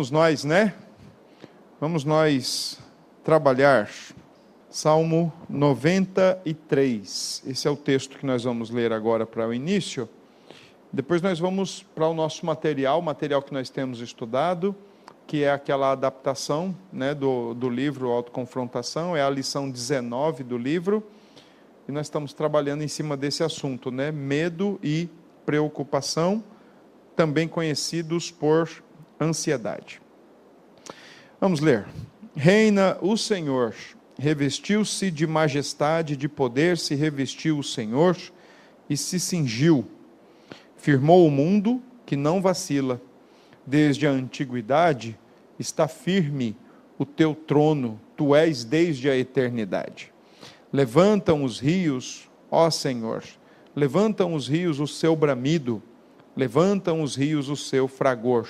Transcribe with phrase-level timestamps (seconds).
[0.00, 0.72] Vamos nós, né?
[1.78, 2.78] Vamos nós
[3.22, 3.90] trabalhar.
[4.70, 7.42] Salmo 93.
[7.46, 10.08] Esse é o texto que nós vamos ler agora para o início.
[10.90, 14.74] Depois nós vamos para o nosso material, material que nós temos estudado,
[15.26, 21.06] que é aquela adaptação né, do, do livro Autoconfrontação, é a lição 19 do livro.
[21.86, 24.10] E nós estamos trabalhando em cima desse assunto, né?
[24.10, 25.10] Medo e
[25.44, 26.42] preocupação,
[27.14, 28.66] também conhecidos por
[29.20, 30.00] ansiedade.
[31.40, 31.86] Vamos ler.
[32.34, 33.74] Reina o Senhor,
[34.18, 38.16] revestiu-se de majestade, de poder, se revestiu o Senhor
[38.88, 39.86] e se cingiu.
[40.76, 43.00] Firmou o mundo que não vacila.
[43.66, 45.18] Desde a antiguidade
[45.58, 46.56] está firme
[46.98, 50.12] o teu trono, tu és desde a eternidade.
[50.72, 53.24] Levantam os rios, ó Senhor,
[53.74, 55.82] levantam os rios o seu bramido,
[56.36, 58.46] levantam os rios o seu fragor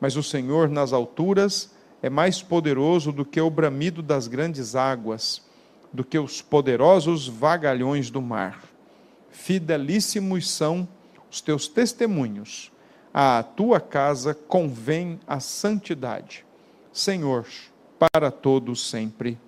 [0.00, 1.70] mas o Senhor nas alturas
[2.02, 5.42] é mais poderoso do que o bramido das grandes águas,
[5.92, 8.62] do que os poderosos vagalhões do mar.
[9.30, 10.86] Fidelíssimos são
[11.30, 12.70] os teus testemunhos.
[13.12, 16.44] À tua casa convém a santidade.
[16.92, 17.46] Senhor,
[17.98, 19.38] para todos sempre.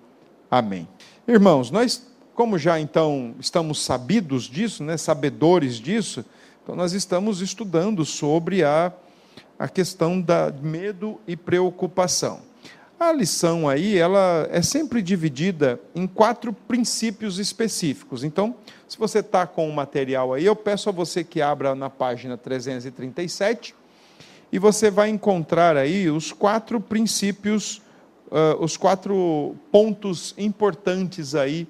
[0.49, 0.87] Amém.
[1.27, 6.25] Irmãos, nós, como já então estamos sabidos disso, né, sabedores disso,
[6.63, 8.91] então nós estamos estudando sobre a
[9.61, 12.39] a questão da medo e preocupação.
[12.99, 18.23] A lição aí, ela é sempre dividida em quatro princípios específicos.
[18.23, 18.55] Então,
[18.87, 22.35] se você está com o material aí, eu peço a você que abra na página
[22.39, 23.75] 337
[24.51, 27.83] e você vai encontrar aí os quatro princípios,
[28.31, 31.67] uh, os quatro pontos importantes aí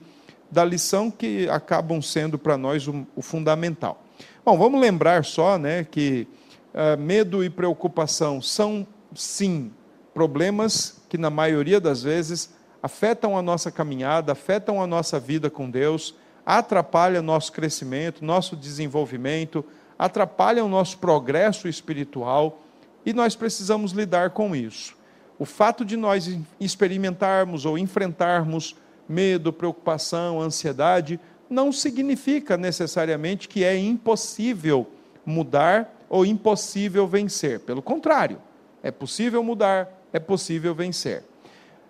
[0.49, 4.01] da lição que acabam sendo para nós o, o fundamental.
[4.45, 6.25] Bom, vamos lembrar só, né, que
[6.73, 9.71] uh, medo e preocupação são, sim,
[10.13, 15.69] problemas que, na maioria das vezes, afetam a nossa caminhada, afetam a nossa vida com
[15.69, 19.63] Deus, atrapalham nosso crescimento, nosso desenvolvimento,
[19.97, 22.61] atrapalham o nosso progresso espiritual
[23.05, 24.95] e nós precisamos lidar com isso.
[25.37, 28.75] O fato de nós experimentarmos ou enfrentarmos
[29.07, 31.19] medo, preocupação, ansiedade,
[31.49, 34.87] não significa necessariamente que é impossível
[35.25, 37.61] mudar ou impossível vencer.
[37.61, 38.37] Pelo contrário,
[38.83, 41.23] é possível mudar, é possível vencer.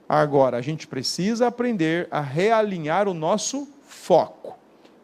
[0.08, 4.60] Agora, a gente precisa aprender a realinhar o nosso foco.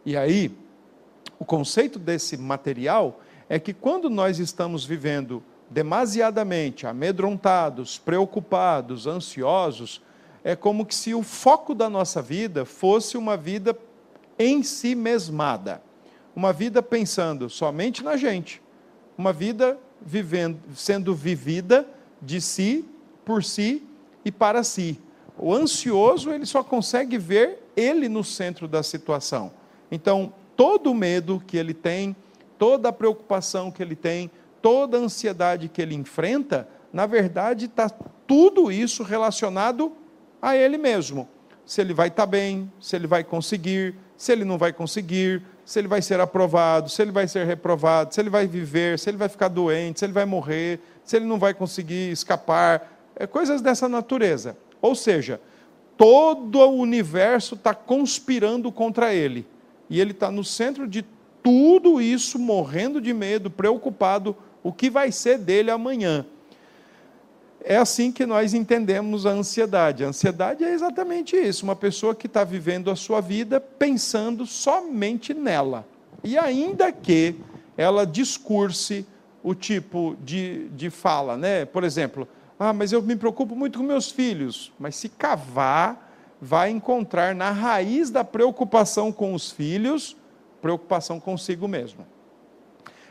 [0.06, 0.56] E aí,
[1.40, 3.20] o conceito desse material
[3.50, 10.00] é que quando nós estamos vivendo demasiadamente amedrontados, preocupados, ansiosos,
[10.44, 13.76] é como que se o foco da nossa vida fosse uma vida
[14.38, 15.82] em si mesmada,
[16.36, 18.62] uma vida pensando somente na gente,
[19.18, 21.88] uma vida vivendo, sendo vivida
[22.22, 22.86] de si,
[23.26, 23.84] por si
[24.24, 25.00] e para si.
[25.38, 29.52] O ansioso, ele só consegue ver ele no centro da situação.
[29.92, 32.16] Então, todo o medo que ele tem,
[32.58, 37.90] toda a preocupação que ele tem, toda a ansiedade que ele enfrenta, na verdade, está
[37.90, 39.94] tudo isso relacionado
[40.42, 41.28] a ele mesmo.
[41.66, 45.44] Se ele vai estar tá bem, se ele vai conseguir, se ele não vai conseguir,
[45.68, 49.10] se ele vai ser aprovado, se ele vai ser reprovado, se ele vai viver, se
[49.10, 53.28] ele vai ficar doente, se ele vai morrer, se ele não vai conseguir escapar, é
[53.28, 54.56] coisas dessa natureza.
[54.82, 55.42] Ou seja,
[55.98, 59.46] todo o universo está conspirando contra ele.
[59.90, 61.04] E ele está no centro de
[61.44, 66.26] tudo isso, morrendo de medo, preocupado, o que vai ser dele amanhã.
[67.70, 70.06] É assim que nós entendemos a ansiedade.
[70.06, 75.34] A ansiedade é exatamente isso: uma pessoa que está vivendo a sua vida pensando somente
[75.34, 75.86] nela.
[76.24, 77.36] E ainda que
[77.76, 79.06] ela discurse
[79.44, 81.66] o tipo de, de fala, né?
[81.66, 82.26] Por exemplo,
[82.58, 84.72] ah, mas eu me preocupo muito com meus filhos.
[84.80, 86.10] Mas se cavar,
[86.42, 90.16] vai encontrar na raiz da preocupação com os filhos,
[90.62, 92.08] preocupação consigo mesmo.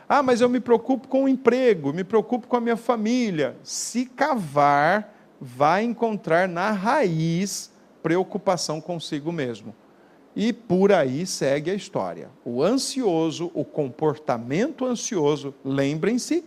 [0.09, 3.57] Ah, mas eu me preocupo com o emprego, me preocupo com a minha família.
[3.61, 7.71] Se cavar, vai encontrar na raiz
[8.01, 9.75] preocupação consigo mesmo.
[10.33, 12.29] E por aí segue a história.
[12.45, 16.43] O ansioso, o comportamento ansioso, lembrem-se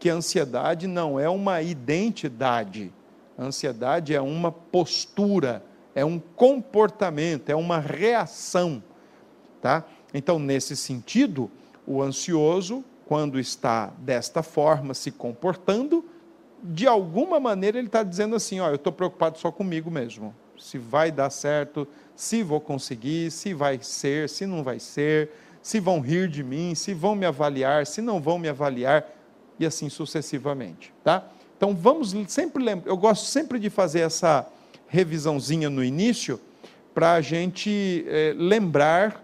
[0.00, 2.92] que a ansiedade não é uma identidade.
[3.38, 5.62] A ansiedade é uma postura,
[5.94, 8.82] é um comportamento, é uma reação,
[9.60, 9.84] tá?
[10.12, 11.50] Então, nesse sentido,
[11.86, 16.04] o ansioso quando está desta forma, se comportando,
[16.62, 20.34] de alguma maneira ele está dizendo assim: ó, eu estou preocupado só comigo mesmo.
[20.58, 25.30] Se vai dar certo, se vou conseguir, se vai ser, se não vai ser,
[25.62, 29.06] se vão rir de mim, se vão me avaliar, se não vão me avaliar,
[29.58, 31.26] e assim sucessivamente, tá?
[31.56, 34.46] Então vamos sempre lembrar, eu gosto sempre de fazer essa
[34.88, 36.40] revisãozinha no início,
[36.94, 39.22] para a gente é, lembrar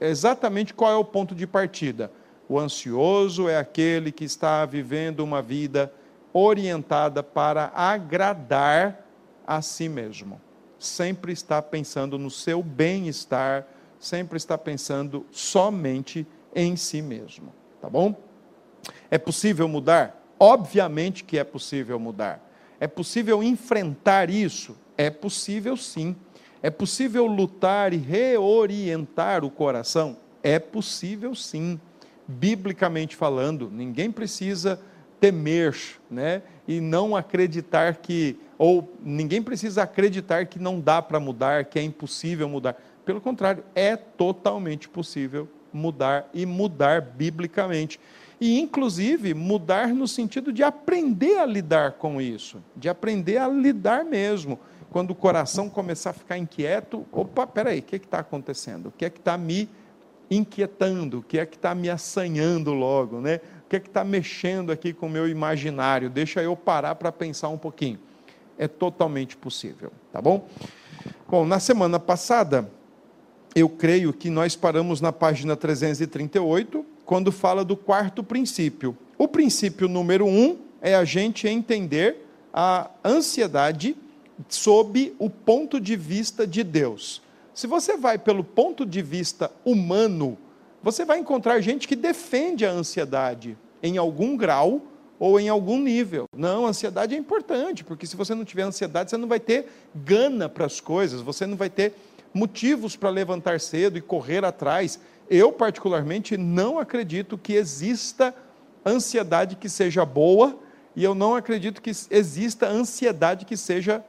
[0.00, 2.10] exatamente qual é o ponto de partida.
[2.48, 5.92] O ansioso é aquele que está vivendo uma vida
[6.32, 9.04] orientada para agradar
[9.46, 10.40] a si mesmo.
[10.78, 13.66] Sempre está pensando no seu bem-estar,
[13.98, 17.52] sempre está pensando somente em si mesmo.
[17.80, 18.14] Tá bom?
[19.10, 20.22] É possível mudar?
[20.38, 22.40] Obviamente que é possível mudar.
[22.78, 24.76] É possível enfrentar isso?
[24.96, 26.14] É possível sim.
[26.62, 30.16] É possível lutar e reorientar o coração?
[30.42, 31.80] É possível sim.
[32.28, 34.80] Biblicamente falando, ninguém precisa
[35.20, 35.76] temer,
[36.10, 36.42] né?
[36.66, 41.82] E não acreditar que ou ninguém precisa acreditar que não dá para mudar, que é
[41.82, 42.76] impossível mudar.
[43.04, 48.00] Pelo contrário, é totalmente possível mudar e mudar biblicamente.
[48.40, 54.04] E, inclusive, mudar no sentido de aprender a lidar com isso, de aprender a lidar
[54.04, 54.58] mesmo.
[54.90, 58.86] Quando o coração começar a ficar inquieto, opa, peraí, o que está acontecendo?
[58.86, 59.68] O que é que está me
[60.30, 61.18] inquietando?
[61.18, 63.20] O que é que está me assanhando logo?
[63.20, 63.40] Né?
[63.64, 66.08] O que é que está mexendo aqui com o meu imaginário?
[66.08, 67.98] Deixa eu parar para pensar um pouquinho.
[68.58, 70.48] É totalmente possível, tá bom?
[71.28, 72.70] Bom, na semana passada,
[73.54, 78.96] eu creio que nós paramos na página 338, quando fala do quarto princípio.
[79.18, 83.96] O princípio número um é a gente entender a ansiedade
[84.48, 87.22] sob o ponto de vista de Deus.
[87.56, 90.36] Se você vai pelo ponto de vista humano,
[90.82, 94.82] você vai encontrar gente que defende a ansiedade em algum grau
[95.18, 96.26] ou em algum nível.
[96.36, 100.50] Não, ansiedade é importante, porque se você não tiver ansiedade, você não vai ter gana
[100.50, 101.94] para as coisas, você não vai ter
[102.34, 105.00] motivos para levantar cedo e correr atrás.
[105.26, 108.34] Eu, particularmente, não acredito que exista
[108.84, 110.58] ansiedade que seja boa,
[110.94, 114.04] e eu não acredito que exista ansiedade que seja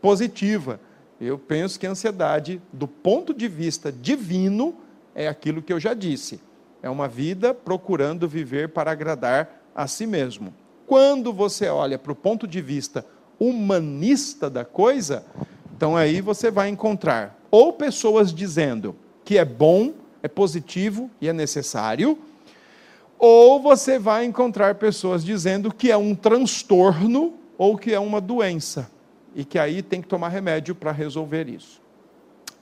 [0.00, 0.80] positiva.
[1.20, 4.76] Eu penso que a ansiedade, do ponto de vista divino,
[5.14, 6.40] é aquilo que eu já disse.
[6.80, 10.54] É uma vida procurando viver para agradar a si mesmo.
[10.86, 13.04] Quando você olha para o ponto de vista
[13.38, 15.24] humanista da coisa,
[15.76, 18.94] então aí você vai encontrar ou pessoas dizendo
[19.24, 22.16] que é bom, é positivo e é necessário,
[23.18, 28.88] ou você vai encontrar pessoas dizendo que é um transtorno ou que é uma doença
[29.38, 31.80] e que aí tem que tomar remédio para resolver isso.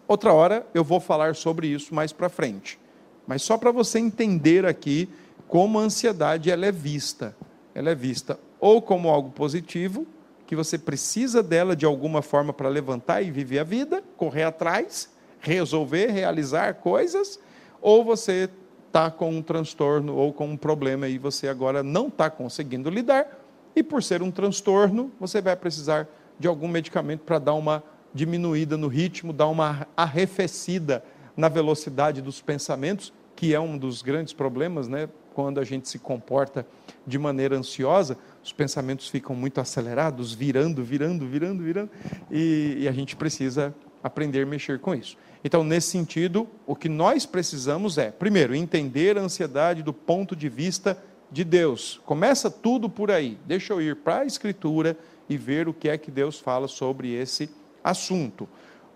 [0.07, 2.79] Outra hora eu vou falar sobre isso mais para frente,
[3.27, 5.09] mas só para você entender aqui
[5.49, 7.35] como a ansiedade ela é vista.
[7.75, 10.07] Ela é vista ou como algo positivo,
[10.47, 15.11] que você precisa dela de alguma forma para levantar e viver a vida, correr atrás,
[15.41, 17.41] resolver, realizar coisas,
[17.81, 18.51] ou você
[18.87, 23.27] está com um transtorno ou com um problema e você agora não está conseguindo lidar,
[23.75, 26.07] e por ser um transtorno, você vai precisar
[26.39, 31.05] de algum medicamento para dar uma diminuída no ritmo, dar uma arrefecida
[31.37, 35.09] na velocidade dos pensamentos, que é um dos grandes problemas, né?
[35.35, 36.67] Quando a gente se comporta
[37.07, 41.91] de maneira ansiosa, os pensamentos ficam muito acelerados, virando, virando, virando, virando,
[42.31, 45.19] e, e a gente precisa aprender a mexer com isso.
[45.45, 50.49] Então, nesse sentido, o que nós precisamos é, primeiro, entender a ansiedade do ponto de
[50.49, 50.97] vista
[51.31, 52.01] de Deus.
[52.07, 53.39] Começa tudo por aí.
[53.47, 54.97] Deixa eu ir para a Escritura
[55.29, 57.51] e ver o que é que Deus fala sobre esse
[57.83, 58.49] assunto.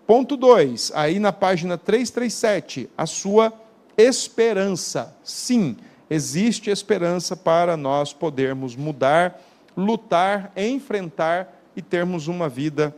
[0.05, 3.53] Ponto 2, aí na página 337, a sua
[3.97, 5.15] esperança.
[5.23, 5.77] Sim,
[6.09, 9.41] existe esperança para nós podermos mudar,
[9.75, 12.95] lutar, enfrentar e termos uma vida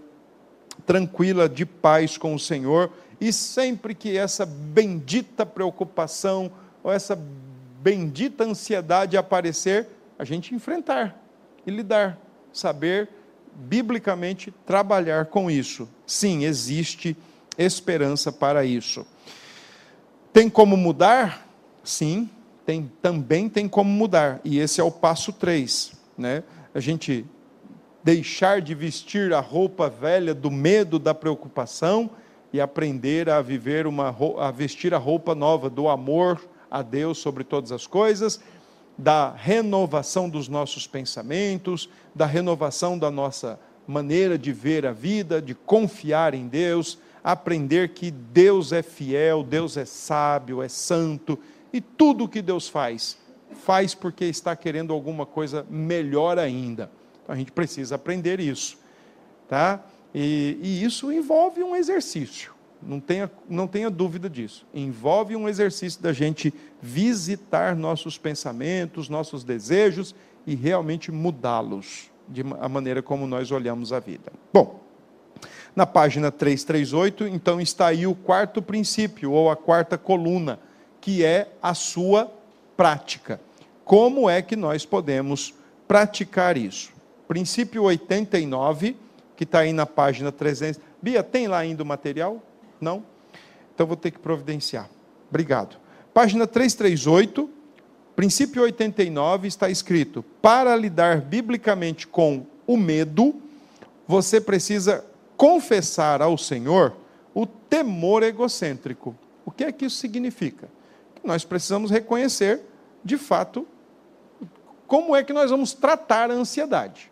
[0.85, 2.91] tranquila, de paz com o Senhor.
[3.21, 6.51] E sempre que essa bendita preocupação
[6.83, 7.15] ou essa
[7.81, 9.87] bendita ansiedade aparecer,
[10.17, 11.21] a gente enfrentar
[11.65, 12.17] e lidar,
[12.51, 13.09] saber
[13.55, 15.88] biblicamente trabalhar com isso.
[16.05, 17.15] Sim, existe
[17.57, 19.05] esperança para isso.
[20.31, 21.48] Tem como mudar?
[21.83, 22.29] Sim,
[22.65, 24.41] tem, também tem como mudar.
[24.43, 25.93] E esse é o passo 3.
[26.17, 26.43] Né?
[26.74, 27.25] A gente
[28.03, 32.10] deixar de vestir a roupa velha do medo, da preocupação
[32.51, 37.43] e aprender a viver uma a vestir a roupa nova do amor a Deus sobre
[37.43, 38.39] todas as coisas
[38.97, 45.53] da renovação dos nossos pensamentos, da renovação da nossa maneira de ver a vida, de
[45.53, 51.38] confiar em Deus, aprender que Deus é fiel, Deus é sábio, é santo,
[51.71, 53.17] e tudo o que Deus faz,
[53.65, 56.91] faz porque está querendo alguma coisa melhor ainda.
[57.23, 58.77] Então a gente precisa aprender isso,
[59.47, 59.83] tá?
[60.13, 62.52] E, e isso envolve um exercício.
[62.85, 64.65] Não tenha, não tenha dúvida disso.
[64.73, 72.11] Envolve um exercício da gente visitar nossos pensamentos, nossos desejos e realmente mudá-los.
[72.27, 74.31] de a maneira como nós olhamos a vida.
[74.53, 74.81] Bom,
[75.75, 80.59] na página 338, então está aí o quarto princípio, ou a quarta coluna,
[81.01, 82.31] que é a sua
[82.77, 83.41] prática.
[83.83, 85.53] Como é que nós podemos
[85.87, 86.91] praticar isso?
[87.27, 88.95] Princípio 89,
[89.35, 90.79] que está aí na página 300.
[91.01, 92.41] Bia, tem lá ainda o material?
[92.83, 93.03] Não?
[93.73, 94.89] Então vou ter que providenciar.
[95.29, 95.77] Obrigado.
[96.13, 97.49] Página 338,
[98.15, 103.41] princípio 89, está escrito: para lidar biblicamente com o medo,
[104.07, 105.03] você precisa
[105.35, 106.95] confessar ao Senhor
[107.33, 109.15] o temor egocêntrico.
[109.45, 110.69] O que é que isso significa?
[111.23, 112.61] Nós precisamos reconhecer,
[113.03, 113.65] de fato,
[114.85, 117.11] como é que nós vamos tratar a ansiedade.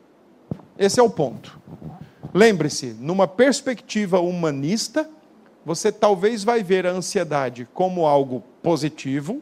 [0.77, 1.59] Esse é o ponto.
[2.33, 5.09] Lembre-se, numa perspectiva humanista,
[5.65, 9.41] você talvez vai ver a ansiedade como algo positivo,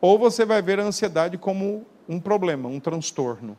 [0.00, 3.56] ou você vai ver a ansiedade como um problema, um transtorno.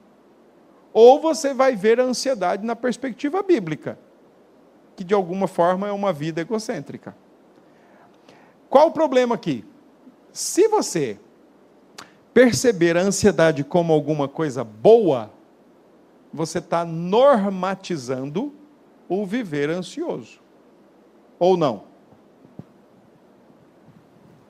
[0.93, 3.97] Ou você vai ver a ansiedade na perspectiva bíblica,
[4.95, 7.15] que de alguma forma é uma vida egocêntrica.
[8.69, 9.63] Qual o problema aqui?
[10.31, 11.19] Se você
[12.33, 15.31] perceber a ansiedade como alguma coisa boa,
[16.33, 18.53] você está normatizando
[19.07, 20.46] o viver ansioso.
[21.39, 21.84] Ou não?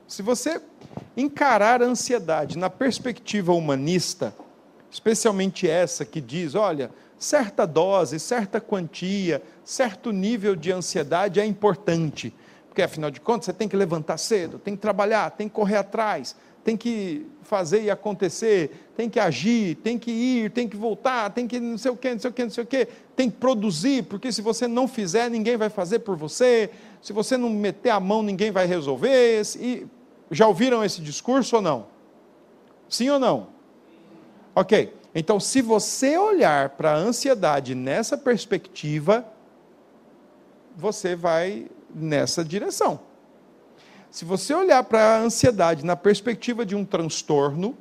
[0.08, 0.62] Se você
[1.16, 4.34] encarar a ansiedade na perspectiva humanista,
[4.90, 12.34] especialmente essa que diz, olha, certa dose, certa quantia, certo nível de ansiedade é importante,
[12.70, 15.78] porque afinal de contas você tem que levantar cedo, tem que trabalhar, tem que correr
[15.78, 16.36] atrás,
[16.68, 21.48] tem que fazer e acontecer, tem que agir, tem que ir, tem que voltar, tem
[21.48, 23.38] que não sei o que, não sei o que, não sei o que, tem que
[23.38, 26.70] produzir, porque se você não fizer, ninguém vai fazer por você,
[27.02, 29.42] se você não meter a mão, ninguém vai resolver.
[29.62, 29.88] E
[30.30, 31.86] já ouviram esse discurso ou não?
[32.90, 33.48] Sim ou não?
[34.54, 34.94] Ok.
[35.16, 39.26] Então, se você olhar para a ansiedade nessa perspectiva,
[40.76, 43.07] você vai nessa direção.
[44.10, 47.78] Se você olhar para a ansiedade na perspectiva de um transtorno,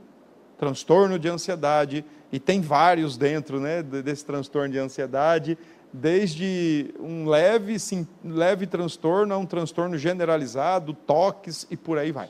[0.58, 5.56] transtorno de ansiedade, e tem vários dentro né, desse transtorno de ansiedade,
[5.92, 12.28] desde um leve, sim, leve transtorno a um transtorno generalizado, toques e por aí vai.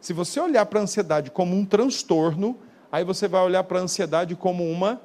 [0.00, 2.58] Se você olhar para a ansiedade como um transtorno,
[2.90, 5.00] aí você vai olhar para a ansiedade como uma,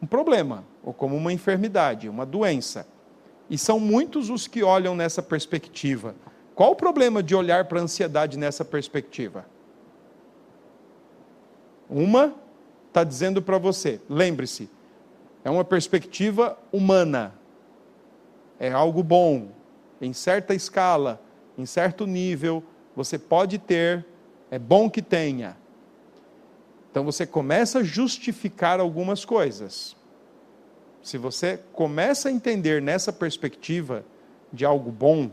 [0.00, 2.86] um problema, ou como uma enfermidade, uma doença.
[3.48, 6.14] E são muitos os que olham nessa perspectiva.
[6.60, 9.46] Qual o problema de olhar para a ansiedade nessa perspectiva?
[11.88, 12.34] Uma
[12.86, 14.68] está dizendo para você, lembre-se,
[15.42, 17.32] é uma perspectiva humana,
[18.58, 19.48] é algo bom,
[20.02, 21.18] em certa escala,
[21.56, 22.62] em certo nível,
[22.94, 24.04] você pode ter,
[24.50, 25.56] é bom que tenha.
[26.90, 29.96] Então você começa a justificar algumas coisas.
[31.02, 34.04] Se você começa a entender nessa perspectiva
[34.52, 35.30] de algo bom,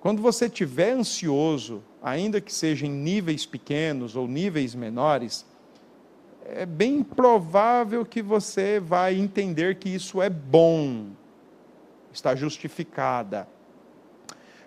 [0.00, 5.44] quando você estiver ansioso, ainda que seja em níveis pequenos ou níveis menores,
[6.46, 11.08] é bem provável que você vai entender que isso é bom,
[12.12, 13.46] está justificada.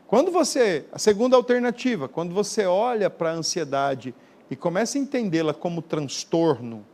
[0.06, 4.14] Quando você, a segunda alternativa, quando você olha para a ansiedade
[4.52, 6.86] e começa a entendê-la como transtorno,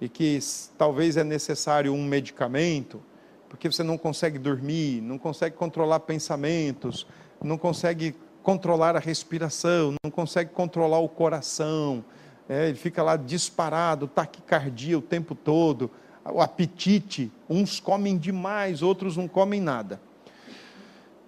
[0.00, 0.38] e que
[0.76, 3.02] talvez é necessário um medicamento,
[3.48, 7.06] porque você não consegue dormir, não consegue controlar pensamentos,
[7.42, 12.04] não consegue controlar a respiração, não consegue controlar o coração,
[12.48, 15.90] é, ele fica lá disparado, taquicardia o tempo todo,
[16.24, 20.00] o apetite, uns comem demais, outros não comem nada.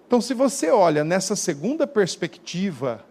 [0.05, 3.03] Então, se você olha nessa segunda perspectiva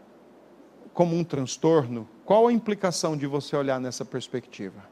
[0.92, 4.85] como um transtorno, qual a implicação de você olhar nessa perspectiva?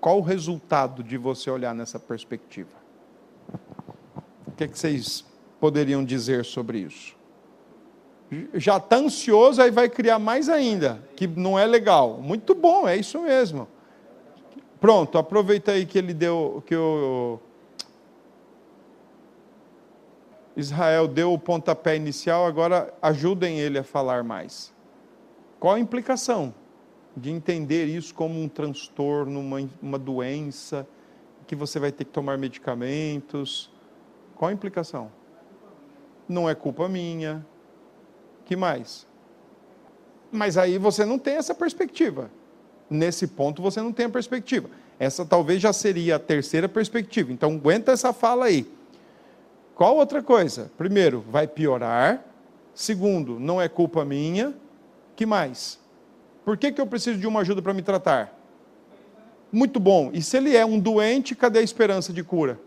[0.00, 2.70] Qual o resultado de você olhar nessa perspectiva?
[4.46, 5.24] O que, é que vocês
[5.66, 7.16] poderiam dizer sobre isso?
[8.54, 12.18] Já está ansioso, aí vai criar mais ainda, que não é legal.
[12.18, 13.66] Muito bom, é isso mesmo.
[14.80, 17.40] Pronto, aproveita aí que ele deu, que o
[20.56, 24.72] Israel deu o pontapé inicial, agora ajudem ele a falar mais.
[25.58, 26.54] Qual a implicação
[27.16, 30.86] de entender isso como um transtorno, uma, uma doença,
[31.44, 33.68] que você vai ter que tomar medicamentos?
[34.36, 35.10] Qual a implicação?
[36.28, 37.44] Não é culpa minha.
[38.44, 39.06] Que mais?
[40.30, 42.30] Mas aí você não tem essa perspectiva.
[42.88, 44.68] Nesse ponto você não tem a perspectiva.
[44.98, 47.32] Essa talvez já seria a terceira perspectiva.
[47.32, 48.66] Então aguenta essa fala aí.
[49.74, 50.70] Qual outra coisa?
[50.76, 52.24] Primeiro, vai piorar.
[52.74, 54.54] Segundo, não é culpa minha.
[55.14, 55.78] Que mais?
[56.44, 58.32] Por que, que eu preciso de uma ajuda para me tratar?
[59.50, 60.10] Muito bom.
[60.12, 62.58] E se ele é um doente, cadê a esperança de cura?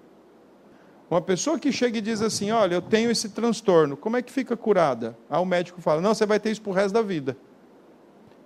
[1.10, 4.32] Uma pessoa que chega e diz assim: Olha, eu tenho esse transtorno, como é que
[4.32, 5.18] fica curada?
[5.30, 7.36] Aí o médico fala: Não, você vai ter isso para o resto da vida.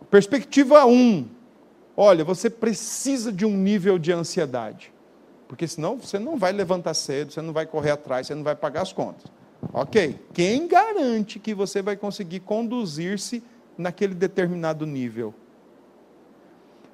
[0.09, 0.91] Perspectiva 1.
[0.91, 1.27] Um,
[1.97, 4.93] olha, você precisa de um nível de ansiedade.
[5.47, 8.55] Porque senão você não vai levantar cedo, você não vai correr atrás, você não vai
[8.55, 9.25] pagar as contas.
[9.71, 10.19] Ok.
[10.33, 13.43] Quem garante que você vai conseguir conduzir-se
[13.77, 15.33] naquele determinado nível?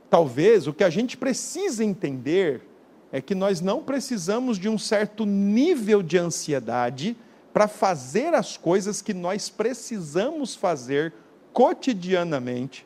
[0.09, 2.68] Talvez o que a gente precisa entender
[3.11, 7.17] é que nós não precisamos de um certo nível de ansiedade
[7.51, 11.13] para fazer as coisas que nós precisamos fazer
[11.51, 12.85] cotidianamente.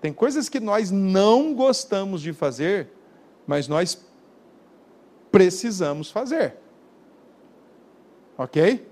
[0.00, 2.90] Tem coisas que nós não gostamos de fazer,
[3.46, 3.98] mas nós
[5.32, 6.56] precisamos fazer.
[8.36, 8.86] Ok?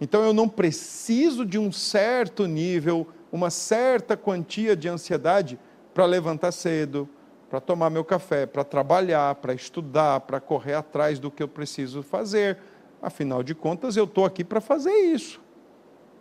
[0.00, 5.58] Então eu não preciso de um certo nível, uma certa quantia de ansiedade
[5.94, 7.08] para levantar cedo,
[7.48, 12.02] para tomar meu café, para trabalhar, para estudar, para correr atrás do que eu preciso
[12.02, 12.58] fazer.
[13.00, 15.40] Afinal de contas, eu estou aqui para fazer isso.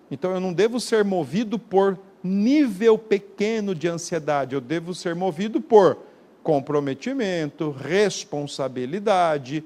[0.10, 5.60] Então eu não devo ser movido por nível pequeno de ansiedade, eu devo ser movido
[5.60, 5.98] por
[6.41, 9.65] comprometimento, responsabilidade.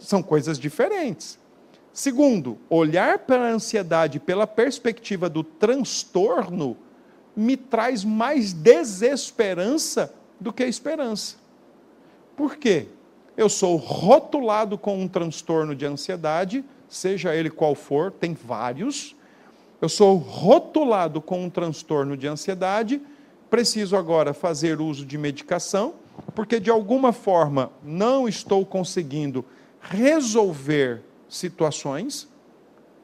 [0.00, 1.38] São coisas diferentes.
[1.92, 6.76] Segundo, olhar para a ansiedade pela perspectiva do transtorno
[7.36, 10.12] me traz mais desesperança
[10.42, 11.36] do que esperança.
[12.36, 12.88] Por quê?
[13.36, 19.16] Eu sou rotulado com um transtorno de ansiedade, seja ele qual for, tem vários.
[19.80, 23.00] Eu sou rotulado com um transtorno de ansiedade,
[23.48, 25.94] preciso agora fazer uso de medicação,
[26.34, 29.44] porque de alguma forma não estou conseguindo
[29.80, 32.28] resolver situações,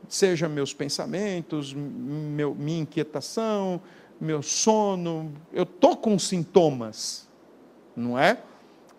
[0.08, 3.80] seja meus pensamentos, meu, minha inquietação,
[4.20, 7.27] meu sono, eu estou com sintomas
[7.98, 8.38] não é?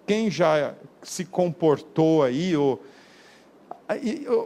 [0.05, 2.83] Quem já se comportou aí, ou,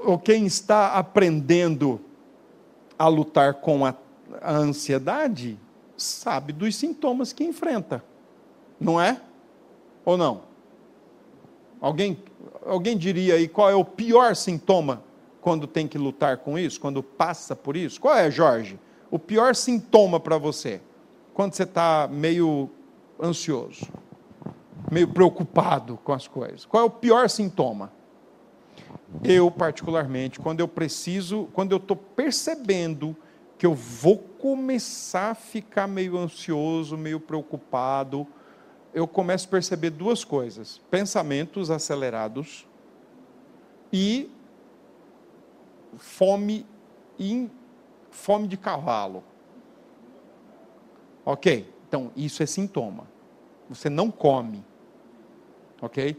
[0.06, 2.00] ou quem está aprendendo
[2.98, 3.96] a lutar com a,
[4.42, 5.60] a ansiedade,
[5.98, 8.04] sabe dos sintomas que enfrenta,
[8.80, 9.20] não é?
[10.06, 10.42] Ou não?
[11.82, 12.18] Alguém,
[12.66, 15.04] alguém diria aí qual é o pior sintoma
[15.42, 18.00] quando tem que lutar com isso, quando passa por isso?
[18.00, 18.80] Qual é, Jorge?
[19.12, 20.82] O pior sintoma para você,
[21.34, 22.70] quando você está meio
[23.22, 23.88] ansioso?
[24.94, 26.66] Meio preocupado com as coisas.
[26.66, 27.92] Qual é o pior sintoma?
[29.24, 33.16] Eu, particularmente, quando eu preciso, quando eu estou percebendo
[33.58, 38.28] que eu vou começar a ficar meio ansioso, meio preocupado,
[38.94, 42.68] eu começo a perceber duas coisas: pensamentos acelerados
[43.92, 44.32] e
[45.98, 46.66] fome,
[47.20, 47.50] in,
[48.12, 49.24] fome de cavalo.
[51.26, 51.72] Ok?
[51.88, 53.08] Então, isso é sintoma.
[53.70, 54.64] Você não come
[55.84, 56.16] ok?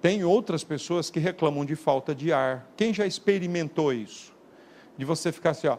[0.00, 2.68] Tem outras pessoas que reclamam de falta de ar.
[2.76, 4.32] Quem já experimentou isso?
[4.96, 5.78] De você ficar assim, ó,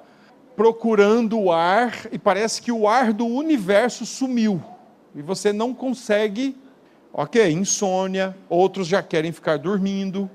[0.56, 4.62] procurando o ar e parece que o ar do universo sumiu
[5.16, 6.56] e você não consegue,
[7.12, 7.50] ok?
[7.52, 8.36] Insônia.
[8.50, 10.30] Outros já querem ficar dormindo.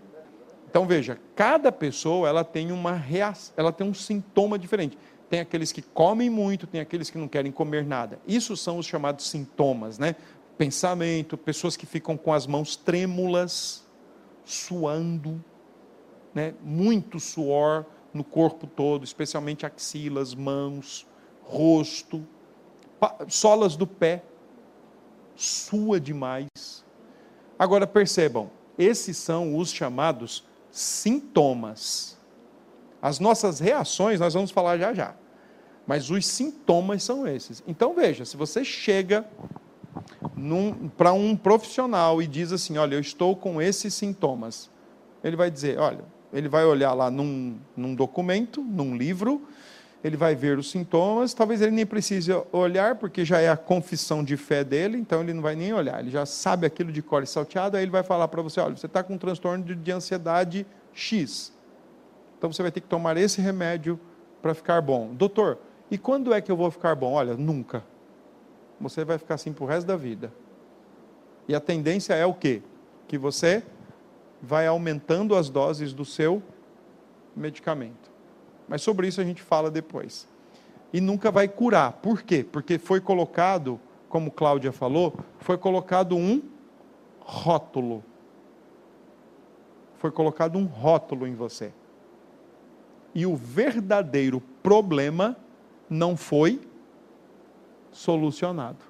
[0.71, 4.97] Então veja, cada pessoa ela tem uma reação, ela tem um sintoma diferente.
[5.29, 8.19] Tem aqueles que comem muito, tem aqueles que não querem comer nada.
[8.27, 10.17] Isso são os chamados sintomas, né?
[10.59, 13.87] Pensamento, pessoas que ficam com as mãos trêmulas,
[14.45, 15.43] suando,
[16.35, 16.53] né?
[16.61, 21.07] muito suor no corpo todo, especialmente axilas, mãos,
[21.43, 22.27] rosto,
[23.29, 24.25] solas do pé,
[25.37, 26.49] sua demais.
[27.57, 32.19] Agora percebam, esses são os chamados sintomas.
[33.01, 35.15] As nossas reações nós vamos falar já já.
[35.87, 37.63] Mas os sintomas são esses.
[37.67, 39.25] Então veja, se você chega
[40.97, 44.71] para um profissional e diz assim: Olha, eu estou com esses sintomas,
[45.23, 49.43] ele vai dizer: Olha, ele vai olhar lá num, num documento, num livro,
[50.03, 51.35] ele vai ver os sintomas.
[51.35, 55.33] Talvez ele nem precise olhar, porque já é a confissão de fé dele, então ele
[55.33, 57.77] não vai nem olhar, ele já sabe aquilo de cor salteado.
[57.77, 60.67] Aí ele vai falar para você: Olha, você está com um transtorno de, de ansiedade
[60.93, 61.53] X,
[62.37, 63.99] então você vai ter que tomar esse remédio
[64.41, 65.15] para ficar bom.
[65.15, 65.59] Doutor,
[65.91, 67.13] e quando é que eu vou ficar bom?
[67.13, 67.83] Olha, nunca
[68.81, 70.33] você vai ficar assim para o resto da vida.
[71.47, 72.63] E a tendência é o quê?
[73.07, 73.63] Que você
[74.41, 76.43] vai aumentando as doses do seu
[77.35, 78.11] medicamento.
[78.69, 80.29] Mas sobre isso a gente fala depois.
[80.93, 81.93] E nunca vai curar.
[81.93, 82.45] Por quê?
[82.45, 86.43] Porque foi colocado, como Cláudia falou, foi colocado um
[87.21, 88.05] rótulo.
[89.97, 91.73] Foi colocado um rótulo em você.
[93.15, 95.37] E o verdadeiro problema
[95.89, 96.61] não foi
[97.99, 98.85] solucionado.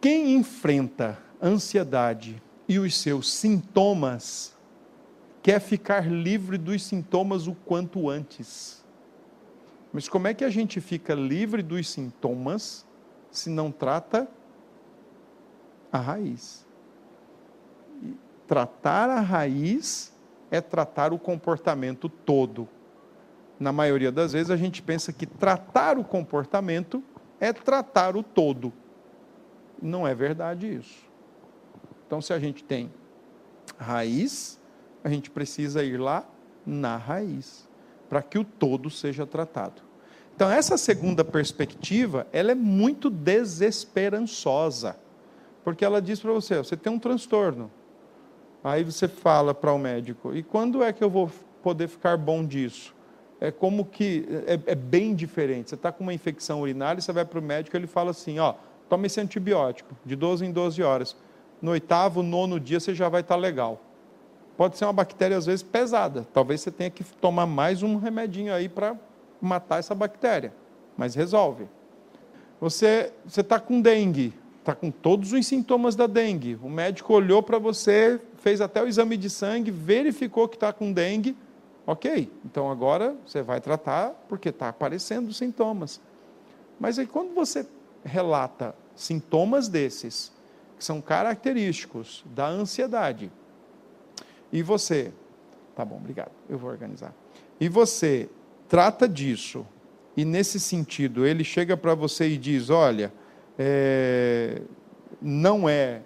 [0.00, 4.56] quem enfrenta ansiedade e os seus sintomas
[5.42, 8.82] quer ficar livre dos sintomas o quanto antes.
[9.92, 12.86] Mas como é que a gente fica livre dos sintomas
[13.30, 14.26] se não trata
[15.92, 16.66] a raiz?
[18.02, 18.16] E
[18.48, 20.12] tratar a raiz
[20.50, 22.66] é tratar o comportamento todo.
[23.62, 27.00] Na maioria das vezes a gente pensa que tratar o comportamento
[27.38, 28.72] é tratar o todo.
[29.80, 31.06] Não é verdade isso.
[32.04, 32.90] Então, se a gente tem
[33.78, 34.60] raiz,
[35.04, 36.26] a gente precisa ir lá
[36.66, 37.68] na raiz,
[38.08, 39.80] para que o todo seja tratado.
[40.34, 44.96] Então, essa segunda perspectiva, ela é muito desesperançosa,
[45.62, 47.70] porque ela diz para você, você tem um transtorno.
[48.64, 51.30] Aí você fala para o médico, e quando é que eu vou
[51.62, 52.92] poder ficar bom disso?
[53.42, 55.70] É como que, é, é bem diferente.
[55.70, 58.54] Você está com uma infecção urinária, você vai para o médico, ele fala assim, ó,
[58.88, 61.16] toma esse antibiótico, de 12 em 12 horas.
[61.60, 63.80] No oitavo, nono dia, você já vai estar tá legal.
[64.56, 66.24] Pode ser uma bactéria, às vezes, pesada.
[66.32, 68.94] Talvez você tenha que tomar mais um remedinho aí para
[69.40, 70.52] matar essa bactéria.
[70.96, 71.66] Mas resolve.
[72.60, 76.56] Você está com dengue, está com todos os sintomas da dengue.
[76.62, 80.92] O médico olhou para você, fez até o exame de sangue, verificou que está com
[80.92, 81.36] dengue.
[81.86, 86.00] Ok, então agora você vai tratar porque está aparecendo sintomas.
[86.78, 87.66] Mas aí quando você
[88.04, 90.32] relata sintomas desses,
[90.78, 93.30] que são característicos da ansiedade,
[94.52, 95.12] e você,
[95.74, 97.14] tá bom, obrigado, eu vou organizar.
[97.58, 98.28] E você
[98.68, 99.66] trata disso,
[100.16, 103.12] e nesse sentido, ele chega para você e diz: olha,
[103.58, 104.60] é,
[105.20, 106.02] não é,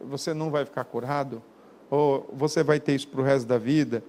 [0.00, 1.42] você não vai ficar curado,
[1.90, 4.04] ou você vai ter isso para o resto da vida.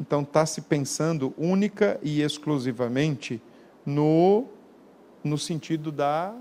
[0.00, 3.40] Então, está se pensando única e exclusivamente
[3.84, 4.46] no,
[5.22, 6.34] no sentido da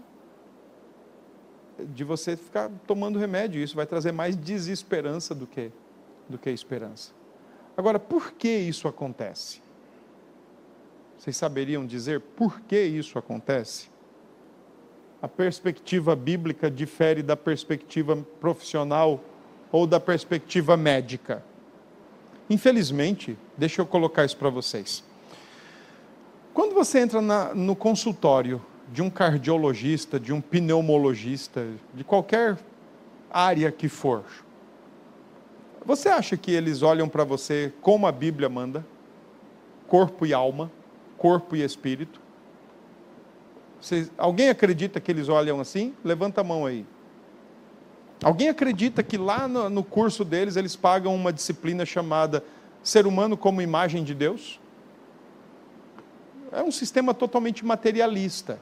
[1.93, 3.61] de você ficar tomando remédio.
[3.61, 5.71] Isso vai trazer mais desesperança do que
[6.29, 7.11] do que esperança.
[7.75, 9.61] Agora, por que isso acontece?
[11.17, 13.89] Vocês saberiam dizer por que isso acontece?
[15.21, 19.21] A perspectiva bíblica difere da perspectiva profissional
[19.71, 21.43] ou da perspectiva médica.
[22.49, 25.03] Infelizmente, deixa eu colocar isso para vocês.
[26.53, 32.57] Quando você entra na, no consultório de um cardiologista, de um pneumologista, de qualquer
[33.29, 34.23] área que for,
[35.85, 38.85] você acha que eles olham para você como a Bíblia manda?
[39.87, 40.71] Corpo e alma,
[41.17, 42.19] corpo e espírito?
[43.79, 45.93] Vocês, alguém acredita que eles olham assim?
[46.03, 46.85] Levanta a mão aí.
[48.23, 52.43] Alguém acredita que lá no, no curso deles eles pagam uma disciplina chamada
[52.83, 54.59] Ser Humano como Imagem de Deus?
[56.51, 58.59] É um sistema totalmente materialista.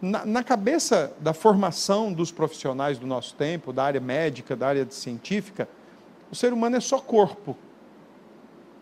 [0.00, 4.86] Na, na, cabeça da formação dos profissionais do nosso tempo, da área médica, da área
[4.90, 5.66] científica,
[6.30, 7.56] o ser humano é só corpo.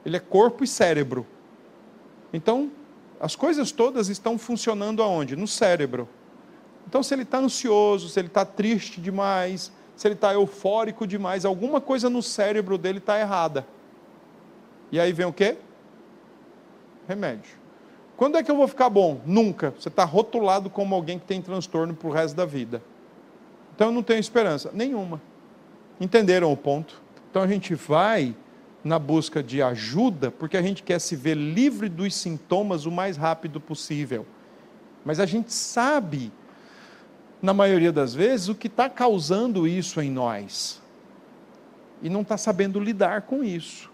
[0.05, 1.25] Ele é corpo e cérebro.
[2.33, 2.73] Então,
[3.21, 5.37] as coisas todas estão funcionando aonde?
[5.37, 6.09] No cérebro.
[6.87, 11.45] Então, se ele está ansioso, se ele está triste demais, se ele está eufórico demais,
[11.45, 13.67] alguma coisa no cérebro dele está errada.
[14.91, 15.57] E aí vem o quê?
[17.07, 17.65] Remédio.
[18.17, 19.21] Quando é que eu vou ficar bom?
[19.27, 19.75] Nunca.
[19.79, 22.83] Você está rotulado como alguém que tem transtorno para o resto da vida.
[23.75, 24.71] Então eu não tenho esperança.
[24.73, 25.21] Nenhuma.
[26.01, 27.03] Entenderam o ponto?
[27.31, 28.35] Então a gente vai
[28.85, 33.17] na busca de ajuda porque a gente quer se ver livre dos sintomas o mais
[33.17, 34.27] rápido possível.
[35.05, 36.33] Mas a gente sabe,
[37.45, 40.81] na maioria das vezes, o que está causando isso em nós.
[42.01, 43.91] E não está sabendo lidar com isso.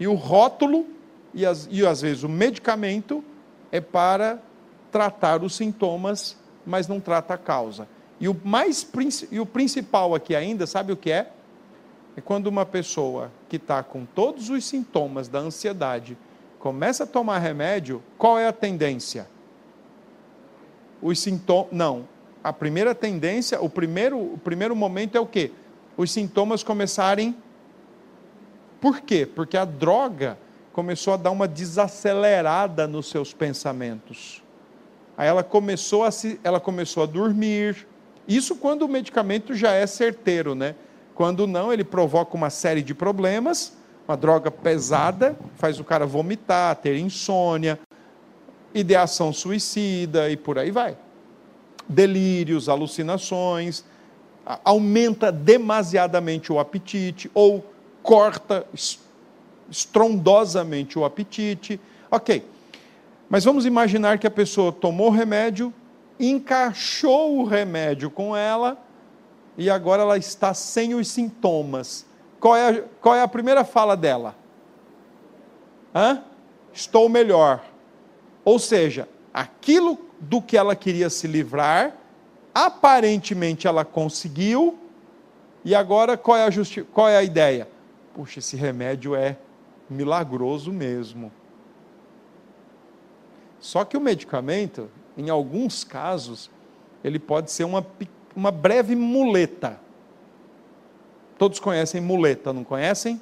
[0.00, 0.84] E o rótulo,
[1.32, 3.22] e, as, e às vezes o medicamento,
[3.70, 4.40] é para
[4.90, 6.36] tratar os sintomas,
[6.66, 7.86] mas não trata a causa.
[8.18, 8.84] E o, mais,
[9.30, 11.30] e o principal aqui ainda, sabe o que é?
[12.16, 16.18] é quando uma pessoa que está com todos os sintomas da ansiedade
[16.58, 19.28] começa a tomar remédio, qual é a tendência?
[21.00, 21.68] Os sintomas.
[21.70, 22.19] Não.
[22.42, 25.52] A primeira tendência, o primeiro, o primeiro momento é o quê?
[25.96, 27.36] Os sintomas começarem.
[28.80, 29.26] Por quê?
[29.26, 30.38] Porque a droga
[30.72, 34.42] começou a dar uma desacelerada nos seus pensamentos.
[35.18, 37.86] Aí ela começou a se, ela começou a dormir.
[38.26, 40.74] Isso quando o medicamento já é certeiro, né?
[41.14, 43.76] Quando não, ele provoca uma série de problemas,
[44.08, 47.78] uma droga pesada, faz o cara vomitar, ter insônia,
[48.72, 50.96] ideação suicida e por aí vai.
[51.90, 53.84] Delírios, alucinações,
[54.64, 57.64] aumenta demasiadamente o apetite ou
[58.02, 58.64] corta
[59.68, 61.80] estrondosamente o apetite.
[62.10, 62.44] Ok,
[63.28, 65.72] mas vamos imaginar que a pessoa tomou remédio,
[66.18, 68.78] encaixou o remédio com ela
[69.58, 72.06] e agora ela está sem os sintomas.
[72.38, 74.34] Qual é a, qual é a primeira fala dela?
[75.94, 76.22] Hã?
[76.72, 77.64] Estou melhor.
[78.44, 81.96] Ou seja, aquilo do que ela queria se livrar,
[82.54, 84.78] aparentemente ela conseguiu,
[85.64, 87.68] e agora qual é a, justi qual é a ideia?
[88.14, 89.36] Puxa, esse remédio é
[89.88, 91.32] milagroso mesmo.
[93.58, 96.50] Só que o medicamento, em alguns casos,
[97.04, 97.86] ele pode ser uma,
[98.34, 99.78] uma breve muleta.
[101.38, 103.20] Todos conhecem muleta, não conhecem?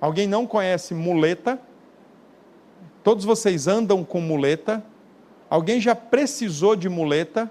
[0.00, 1.60] Alguém não conhece muleta?
[3.02, 4.84] Todos vocês andam com muleta?
[5.48, 7.50] Alguém já precisou de muleta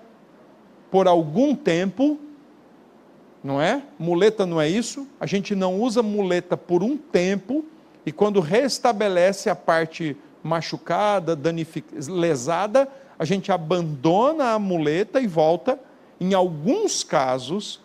[0.92, 2.20] por algum tempo?
[3.44, 3.84] Não é?
[4.00, 5.08] Muleta não é isso?
[5.20, 7.66] A gente não usa muleta por um tempo
[8.06, 11.40] e quando restabelece a parte machucada,
[12.08, 15.80] lesada, a gente abandona a muleta e volta.
[16.20, 17.82] Em alguns casos,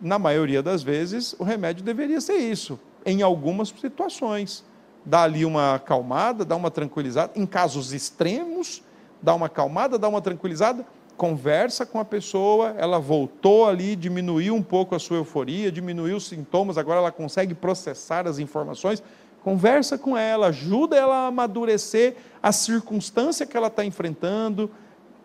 [0.00, 2.80] na maioria das vezes, o remédio deveria ser isso.
[3.04, 4.64] Em algumas situações,
[5.04, 7.32] dá ali uma acalmada, dá uma tranquilizada.
[7.36, 8.82] Em casos extremos,
[9.22, 10.86] dá uma acalmada, dá uma tranquilizada.
[11.16, 16.26] Conversa com a pessoa, ela voltou ali, diminuiu um pouco a sua euforia, diminuiu os
[16.26, 19.02] sintomas, agora ela consegue processar as informações
[19.42, 24.70] Conversa com ela, ajuda ela a amadurecer a circunstância que ela está enfrentando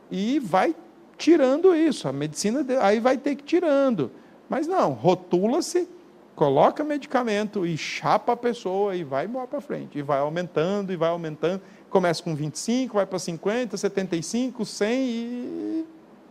[0.09, 0.73] e vai
[1.17, 2.07] tirando isso.
[2.07, 4.11] A medicina aí vai ter que ir tirando.
[4.47, 5.87] Mas não, rotula-se,
[6.33, 9.97] coloca medicamento e chapa a pessoa e vai embora para frente.
[9.99, 11.61] E vai aumentando, e vai aumentando.
[11.95, 15.85] Começa com 25, vai para 50, 75, 100 e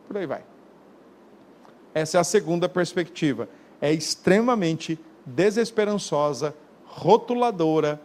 [0.07, 0.45] por aí vai.
[1.95, 3.49] Essa é a segunda perspectiva.
[3.81, 7.99] É extremamente desesperançosa rotuladora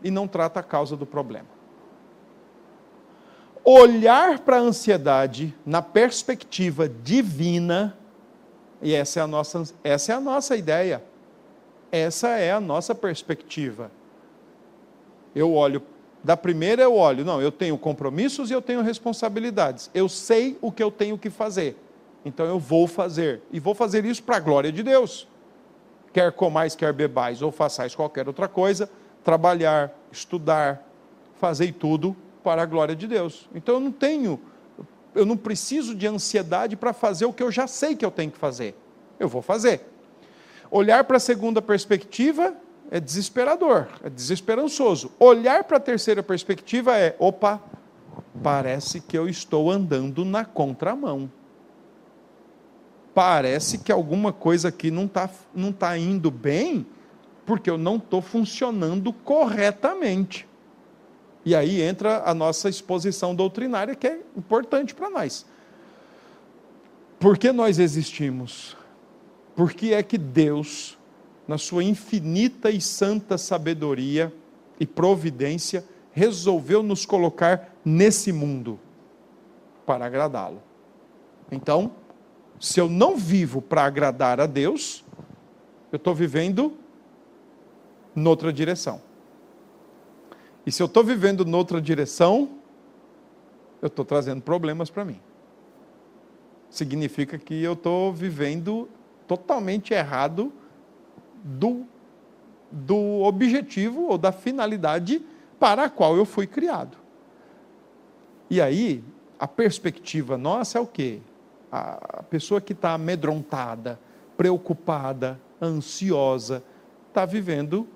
[0.00, 1.48] e não trata a causa do problema.
[3.64, 7.98] Olhar para a ansiedade na perspectiva divina,
[8.80, 11.02] e essa é a nossa, essa é a nossa ideia,
[11.90, 13.90] essa é a nossa perspectiva.
[15.34, 15.82] Eu olho,
[16.22, 20.70] da primeira eu olho, não, eu tenho compromissos e eu tenho responsabilidades, eu sei o
[20.70, 21.76] que eu tenho que fazer,
[22.24, 25.26] então eu vou fazer, e vou fazer isso para a glória de Deus
[26.12, 28.90] quer comais, quer bebais, ou façais qualquer outra coisa,
[29.24, 30.86] trabalhar, estudar,
[31.38, 33.48] fazer tudo para a glória de Deus.
[33.54, 34.40] Então eu não tenho,
[35.14, 38.30] eu não preciso de ansiedade para fazer o que eu já sei que eu tenho
[38.30, 38.74] que fazer.
[39.18, 39.86] Eu vou fazer.
[40.70, 42.54] Olhar para a segunda perspectiva
[42.90, 45.12] é desesperador, é desesperançoso.
[45.18, 47.62] Olhar para a terceira perspectiva é, opa,
[48.42, 51.30] parece que eu estou andando na contramão
[53.14, 56.86] parece que alguma coisa aqui não está não tá indo bem,
[57.44, 60.48] porque eu não estou funcionando corretamente.
[61.44, 65.46] E aí entra a nossa exposição doutrinária, que é importante para nós.
[67.18, 68.76] Por que nós existimos?
[69.56, 70.98] Por que é que Deus,
[71.50, 74.32] na sua infinita e santa sabedoria
[74.78, 78.78] e providência, resolveu nos colocar nesse mundo?
[79.84, 80.62] Para agradá-lo.
[81.50, 81.90] Então,
[82.60, 85.04] se eu não vivo para agradar a Deus,
[85.90, 86.72] eu estou vivendo
[88.14, 89.02] noutra direção.
[90.64, 92.48] E se eu estou vivendo noutra direção,
[93.82, 95.20] eu estou trazendo problemas para mim.
[96.70, 98.88] Significa que eu estou vivendo
[99.26, 100.52] totalmente errado
[101.42, 101.84] do,
[102.70, 105.22] do objetivo ou da finalidade
[105.58, 106.96] para a qual eu fui criado.
[108.48, 109.04] E aí,
[109.38, 111.20] a perspectiva nossa é o quê?
[111.70, 113.98] a pessoa que está amedrontada,
[114.36, 116.64] preocupada, ansiosa,
[117.08, 117.86] está vivendo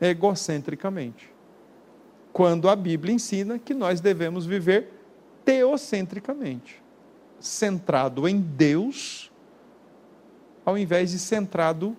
[0.00, 1.32] egocentricamente.
[2.32, 4.92] Quando a Bíblia ensina que nós devemos viver
[5.44, 6.82] teocentricamente,
[7.40, 9.30] centrado em Deus,
[10.64, 11.96] ao invés de centrado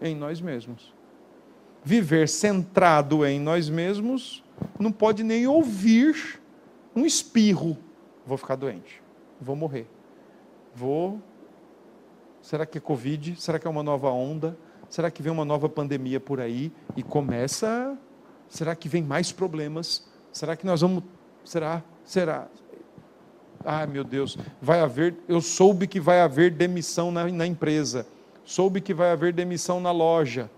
[0.00, 0.92] em nós mesmos.
[1.82, 4.42] Viver centrado em nós mesmos
[4.78, 6.40] não pode nem ouvir
[6.94, 7.76] um espirro,
[8.26, 9.04] vou ficar doente
[9.44, 9.86] vou morrer.
[10.74, 11.20] Vou.
[12.42, 13.40] Será que é Covid?
[13.40, 14.56] Será que é uma nova onda?
[14.88, 16.72] Será que vem uma nova pandemia por aí?
[16.96, 17.96] E começa.
[18.48, 20.06] Será que vem mais problemas?
[20.32, 21.04] Será que nós vamos.
[21.44, 21.82] Será?
[22.04, 22.48] Será?
[23.64, 25.16] Ai meu Deus, vai haver.
[25.26, 28.06] Eu soube que vai haver demissão na, na empresa.
[28.44, 30.50] Soube que vai haver demissão na loja.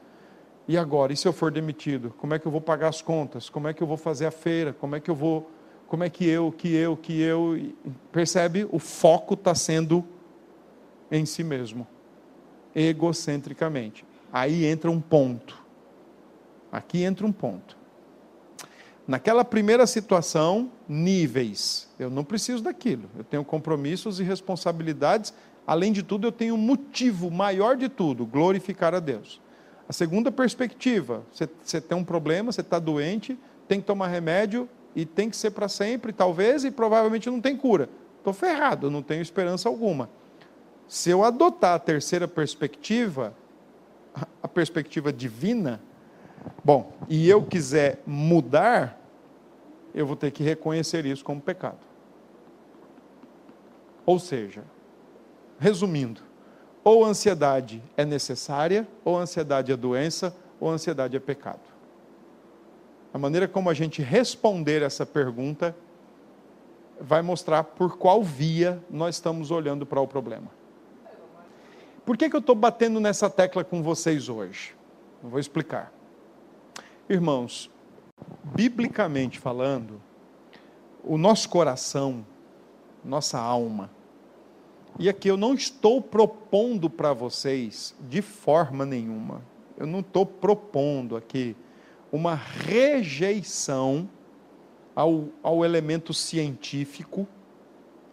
[0.68, 1.12] E agora?
[1.12, 2.12] E se eu for demitido?
[2.18, 3.48] Como é que eu vou pagar as contas?
[3.48, 4.72] Como é que eu vou fazer a feira?
[4.72, 5.50] Como é que eu vou
[5.86, 7.72] como é que eu, que eu, que eu.
[8.10, 8.66] Percebe?
[8.70, 10.04] O foco está sendo
[11.10, 11.86] em si mesmo,
[12.74, 14.04] egocentricamente.
[14.32, 15.62] Aí entra um ponto.
[16.72, 17.76] Aqui entra um ponto.
[19.06, 21.88] Naquela primeira situação, níveis.
[21.96, 23.08] Eu não preciso daquilo.
[23.16, 25.32] Eu tenho compromissos e responsabilidades.
[25.66, 29.40] Além de tudo, eu tenho um motivo maior de tudo: glorificar a Deus.
[29.88, 34.68] A segunda perspectiva: você, você tem um problema, você está doente, tem que tomar remédio
[34.94, 37.88] e tem que ser para sempre, talvez, e provavelmente não tem cura.
[38.18, 40.08] Estou ferrado, não tenho esperança alguma.
[40.88, 43.34] Se eu adotar a terceira perspectiva,
[44.42, 45.80] a perspectiva divina,
[46.64, 49.00] bom, e eu quiser mudar,
[49.94, 51.78] eu vou ter que reconhecer isso como pecado.
[54.04, 54.62] Ou seja,
[55.58, 56.20] resumindo,
[56.84, 61.60] ou ansiedade é necessária, ou ansiedade é doença, ou ansiedade é pecado.
[63.12, 65.74] A maneira como a gente responder essa pergunta
[67.00, 70.50] vai mostrar por qual via nós estamos olhando para o problema.
[72.04, 74.74] Por que, que eu estou batendo nessa tecla com vocês hoje?
[75.22, 75.92] Eu vou explicar.
[77.08, 77.70] Irmãos,
[78.44, 80.00] biblicamente falando,
[81.02, 82.24] o nosso coração,
[83.04, 83.90] nossa alma,
[84.98, 89.42] e aqui eu não estou propondo para vocês de forma nenhuma,
[89.76, 91.56] eu não estou propondo aqui
[92.10, 94.08] uma rejeição
[94.94, 97.28] ao, ao elemento científico,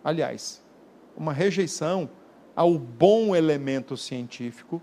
[0.04, 0.62] aliás,
[1.16, 2.10] uma rejeição
[2.56, 4.82] ao bom elemento científico,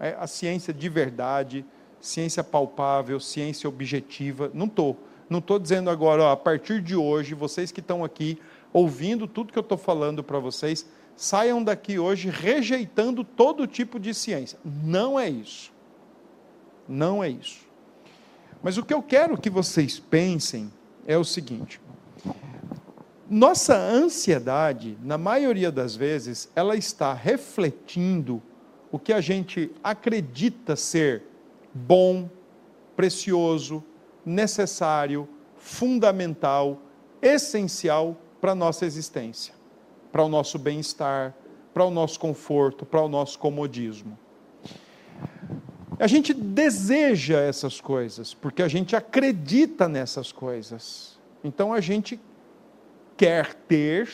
[0.00, 1.64] é, a ciência de verdade,
[2.00, 4.50] ciência palpável, ciência objetiva.
[4.54, 4.96] Não estou.
[5.28, 8.38] Não estou dizendo agora, ó, a partir de hoje, vocês que estão aqui
[8.72, 14.12] ouvindo tudo que eu estou falando para vocês, saiam daqui hoje rejeitando todo tipo de
[14.12, 14.58] ciência.
[14.64, 15.72] Não é isso.
[16.88, 17.66] Não é isso.
[18.62, 20.70] Mas o que eu quero que vocês pensem
[21.06, 21.80] é o seguinte:
[23.28, 28.42] nossa ansiedade, na maioria das vezes, ela está refletindo
[28.92, 31.24] o que a gente acredita ser
[31.74, 32.30] bom,
[32.94, 33.82] precioso,
[34.24, 36.80] necessário, fundamental,
[37.20, 39.54] essencial para a nossa existência,
[40.12, 41.34] para o nosso bem-estar,
[41.72, 44.18] para o nosso conforto, para o nosso comodismo.
[45.98, 51.18] A gente deseja essas coisas, porque a gente acredita nessas coisas.
[51.42, 52.20] Então a gente
[53.16, 54.10] quer ter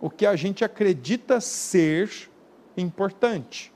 [0.00, 2.30] o que a gente acredita ser
[2.76, 3.72] importante.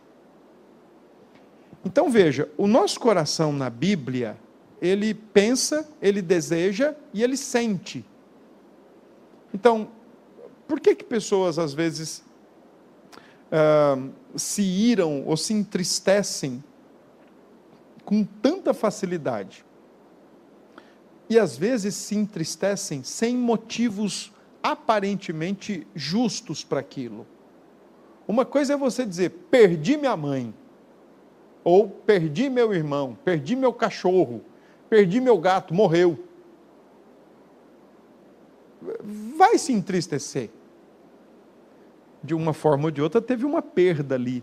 [1.84, 4.38] Então veja, o nosso coração na Bíblia,
[4.80, 8.04] ele pensa, ele deseja e ele sente.
[9.52, 9.88] Então,
[10.66, 12.24] por que que pessoas às vezes
[13.50, 16.62] uh, se iram ou se entristecem
[18.04, 19.64] com tanta facilidade?
[21.28, 27.26] E às vezes se entristecem sem motivos aparentemente justos para aquilo.
[28.26, 30.54] Uma coisa é você dizer, perdi minha mãe,
[31.62, 34.42] ou perdi meu irmão, perdi meu cachorro,
[34.88, 36.18] perdi meu gato, morreu.
[39.36, 40.50] Vai se entristecer.
[42.22, 44.42] De uma forma ou de outra, teve uma perda ali.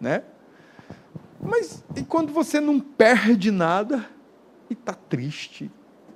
[0.00, 0.22] Né?
[1.40, 4.08] Mas e quando você não perde nada,
[4.68, 5.70] e está triste,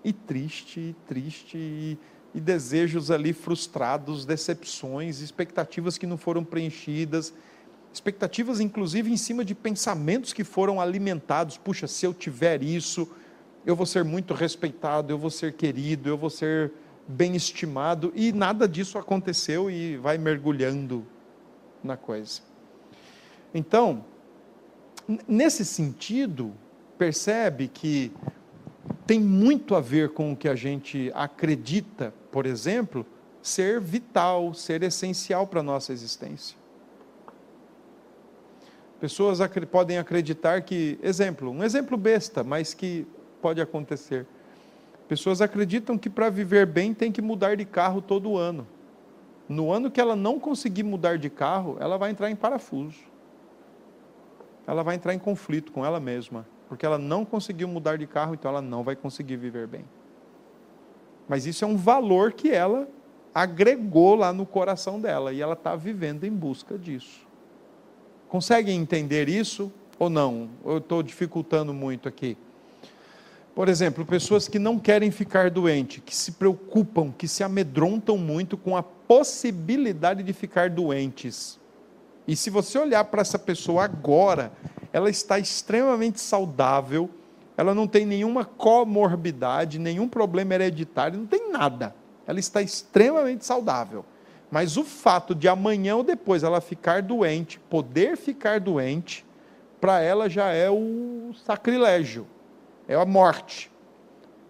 [0.04, 1.98] e triste, e triste, e
[2.34, 7.34] e desejos ali frustrados, decepções, expectativas que não foram preenchidas,
[7.92, 11.56] expectativas inclusive em cima de pensamentos que foram alimentados.
[11.58, 13.08] Puxa, se eu tiver isso,
[13.66, 16.72] eu vou ser muito respeitado, eu vou ser querido, eu vou ser
[17.10, 21.04] bem estimado, e nada disso aconteceu e vai mergulhando
[21.82, 22.40] na coisa.
[23.52, 24.04] Então,
[25.26, 26.52] nesse sentido,
[26.96, 28.12] percebe que
[29.06, 33.04] tem muito a ver com o que a gente acredita por exemplo,
[33.42, 36.56] ser vital, ser essencial para a nossa existência.
[39.00, 39.38] Pessoas
[39.70, 43.06] podem acreditar que, exemplo, um exemplo besta, mas que
[43.40, 44.26] pode acontecer.
[45.10, 48.64] Pessoas acreditam que para viver bem tem que mudar de carro todo ano.
[49.48, 53.00] No ano que ela não conseguir mudar de carro, ela vai entrar em parafuso.
[54.68, 58.34] Ela vai entrar em conflito com ela mesma, porque ela não conseguiu mudar de carro,
[58.34, 59.84] então ela não vai conseguir viver bem.
[61.28, 62.88] Mas isso é um valor que ela
[63.34, 67.26] agregou lá no coração dela e ela está vivendo em busca disso.
[68.28, 70.50] Conseguem entender isso ou não?
[70.64, 72.38] Eu estou dificultando muito aqui.
[73.54, 78.56] Por exemplo, pessoas que não querem ficar doentes, que se preocupam, que se amedrontam muito
[78.56, 81.58] com a possibilidade de ficar doentes.
[82.26, 84.52] E se você olhar para essa pessoa agora,
[84.92, 87.10] ela está extremamente saudável,
[87.56, 91.94] ela não tem nenhuma comorbidade, nenhum problema hereditário, não tem nada.
[92.26, 94.04] Ela está extremamente saudável.
[94.50, 99.24] Mas o fato de amanhã ou depois ela ficar doente, poder ficar doente,
[99.80, 102.26] para ela já é o sacrilégio,
[102.90, 103.70] é a morte.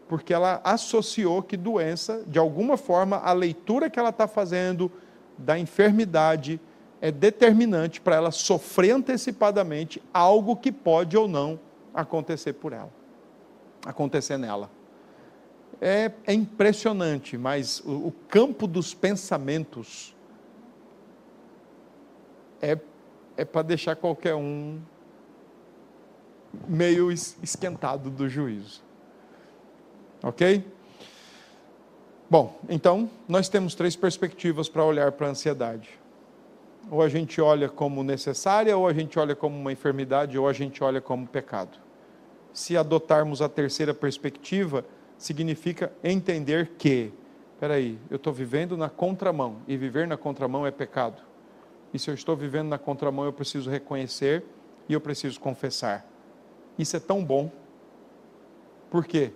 [0.09, 4.91] porque ela associou que doença, de alguma forma, a leitura que ela está fazendo
[5.39, 6.61] da enfermidade
[7.01, 11.61] é determinante para ela sofrer antecipadamente algo que pode ou não
[11.95, 12.91] acontecer por ela,
[13.87, 14.69] acontecer nela.
[15.81, 20.13] É, é impressionante, mas o, o campo dos pensamentos
[22.61, 22.77] é,
[23.37, 24.81] é para deixar qualquer um
[26.69, 28.83] meio esquentado do juízo.
[30.23, 30.65] Ok?
[32.29, 35.99] Bom, então, nós temos três perspectivas para olhar para a ansiedade.
[36.91, 40.53] Ou a gente olha como necessária, ou a gente olha como uma enfermidade, ou a
[40.53, 41.79] gente olha como pecado.
[42.53, 44.85] Se adotarmos a terceira perspectiva,
[45.19, 47.13] significa entender que,
[47.61, 51.23] aí, eu estou vivendo na contramão, e viver na contramão é pecado.
[51.93, 54.45] E se eu estou vivendo na contramão, eu preciso reconhecer
[54.89, 56.10] e eu preciso confessar.
[56.79, 57.51] Isso é tão bom.
[58.91, 59.33] Por quê?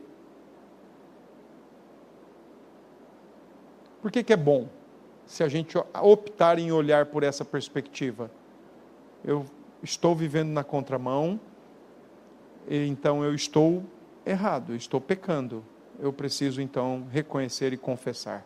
[4.02, 4.68] Por que, que é bom?
[5.26, 8.30] Se a gente optar em olhar por essa perspectiva.
[9.24, 9.46] Eu
[9.82, 11.40] estou vivendo na contramão,
[12.68, 13.84] então eu estou
[14.26, 15.64] errado, eu estou pecando.
[15.98, 18.44] Eu preciso então reconhecer e confessar.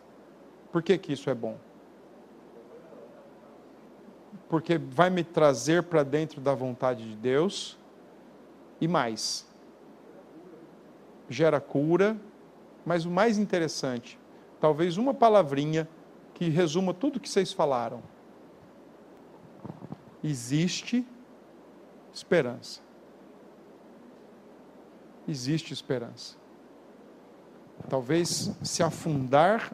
[0.71, 1.57] Por que, que isso é bom?
[4.47, 7.78] Porque vai me trazer para dentro da vontade de Deus
[8.79, 9.47] e mais.
[11.29, 12.17] Gera cura,
[12.85, 14.19] mas o mais interessante,
[14.59, 15.87] talvez uma palavrinha
[16.33, 18.01] que resuma tudo que vocês falaram.
[20.23, 21.05] Existe
[22.13, 22.81] esperança.
[25.27, 26.37] Existe esperança.
[27.87, 29.71] Talvez se afundar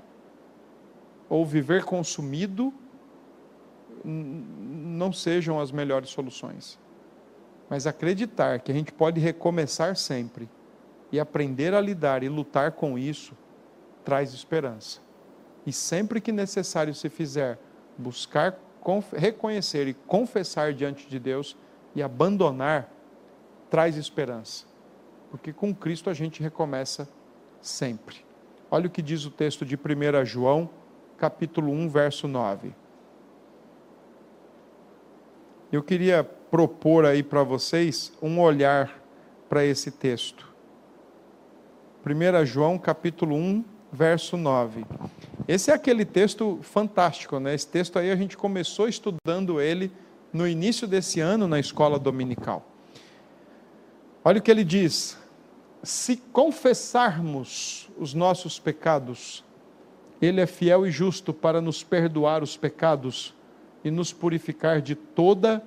[1.30, 2.74] ou viver consumido
[4.04, 6.78] não sejam as melhores soluções.
[7.70, 10.50] Mas acreditar que a gente pode recomeçar sempre
[11.12, 13.34] e aprender a lidar e lutar com isso
[14.04, 15.00] traz esperança.
[15.66, 17.58] E sempre que necessário se fizer,
[17.98, 18.60] buscar
[19.14, 21.58] reconhecer e confessar diante de Deus
[21.96, 22.88] e abandonar,
[23.70, 24.66] traz esperança.
[25.32, 27.10] Porque com Cristo a gente recomeça
[27.62, 28.24] sempre.
[28.70, 30.70] Olha o que diz o texto de 1 João,
[31.18, 32.76] capítulo 1, verso 9.
[35.72, 39.02] Eu queria propor aí para vocês um olhar
[39.50, 40.54] para esse texto.
[42.06, 44.86] 1 João, capítulo 1, verso 9.
[45.48, 47.56] Esse é aquele texto fantástico, né?
[47.56, 49.92] Esse texto aí a gente começou estudando ele
[50.32, 52.64] no início desse ano na escola dominical.
[54.24, 55.18] Olha o que ele diz:
[55.82, 59.44] se confessarmos os nossos pecados,
[60.22, 63.35] ele é fiel e justo para nos perdoar os pecados
[63.86, 65.64] e nos purificar de toda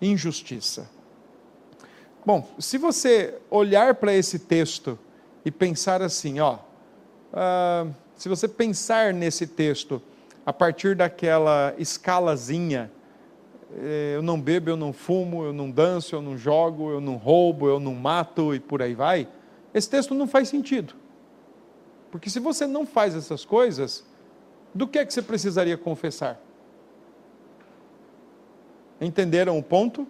[0.00, 0.88] injustiça.
[2.24, 4.96] Bom, se você olhar para esse texto
[5.44, 6.54] e pensar assim, ó,
[7.32, 10.00] uh, se você pensar nesse texto
[10.46, 12.90] a partir daquela escalazinha,
[13.76, 17.16] eh, eu não bebo, eu não fumo, eu não danço, eu não jogo, eu não
[17.16, 19.28] roubo, eu não mato e por aí vai,
[19.72, 20.94] esse texto não faz sentido.
[22.10, 24.04] Porque se você não faz essas coisas,
[24.74, 26.40] do que é que você precisaria confessar?
[29.02, 30.06] Entenderam o ponto?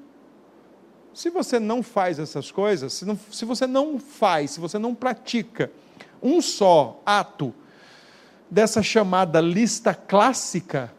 [1.15, 4.95] Se você não faz essas coisas, se, não, se você não faz, se você não
[4.95, 5.71] pratica
[6.23, 7.55] um só ato
[8.51, 10.93] dessa chamada lista clássica,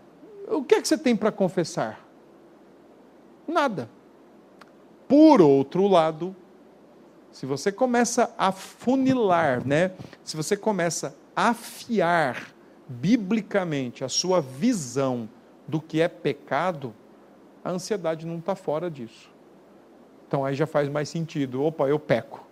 [0.48, 2.04] o que é que você tem para confessar?
[3.48, 3.90] Nada.
[5.08, 6.36] Por outro lado,
[7.32, 9.92] se você começa a funilar, né?
[10.24, 12.54] Se você começa a afiar
[12.88, 15.30] biblicamente a sua visão
[15.68, 16.94] do que é pecado,
[17.64, 19.32] a ansiedade não está fora disso.
[20.28, 21.64] Então aí já faz mais sentido.
[21.64, 22.46] Opa, eu peco.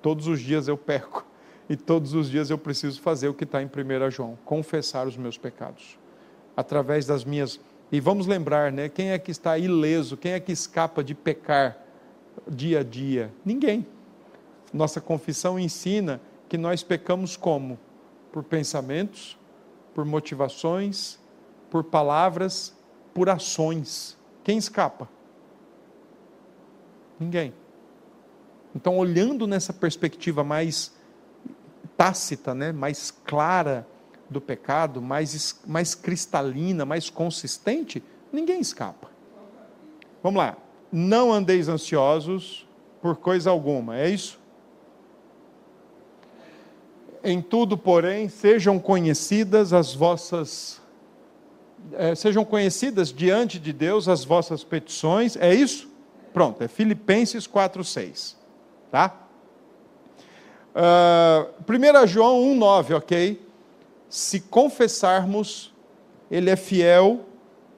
[0.00, 1.26] Todos os dias eu peco.
[1.68, 5.16] E todos os dias eu preciso fazer o que está em 1 João: confessar os
[5.16, 5.98] meus pecados.
[6.56, 7.60] Através das minhas.
[7.90, 8.88] E vamos lembrar, né?
[8.88, 10.16] Quem é que está ileso?
[10.16, 11.78] Quem é que escapa de pecar
[12.48, 13.32] dia a dia?
[13.44, 13.86] Ninguém.
[14.72, 17.78] Nossa confissão ensina que nós pecamos como?
[18.32, 19.38] Por pensamentos,
[19.94, 21.18] por motivações,
[21.70, 22.76] por palavras,
[23.12, 24.18] por ações.
[24.44, 25.08] Quem escapa?
[27.18, 27.54] Ninguém.
[28.76, 30.92] Então, olhando nessa perspectiva mais
[31.96, 33.86] tácita, né, mais clara
[34.28, 39.10] do pecado, mais, mais cristalina, mais consistente, ninguém escapa.
[40.22, 40.56] Vamos lá.
[40.92, 42.68] Não andeis ansiosos
[43.00, 44.40] por coisa alguma, é isso?
[47.22, 50.82] Em tudo, porém, sejam conhecidas as vossas
[51.92, 55.36] é, sejam conhecidas diante de Deus as vossas petições.
[55.36, 55.88] É isso?
[56.32, 58.34] Pronto, é Filipenses 4:6,
[58.90, 59.20] tá?
[60.74, 63.40] Uh, 1 João 1,9, ok?
[64.08, 65.72] Se confessarmos,
[66.28, 67.20] Ele é fiel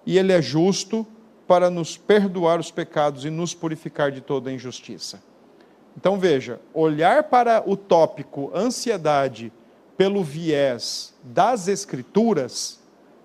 [0.07, 1.07] e Ele é justo
[1.47, 5.23] para nos perdoar os pecados e nos purificar de toda injustiça.
[5.97, 9.53] Então veja, olhar para o tópico ansiedade
[9.97, 12.81] pelo viés das Escrituras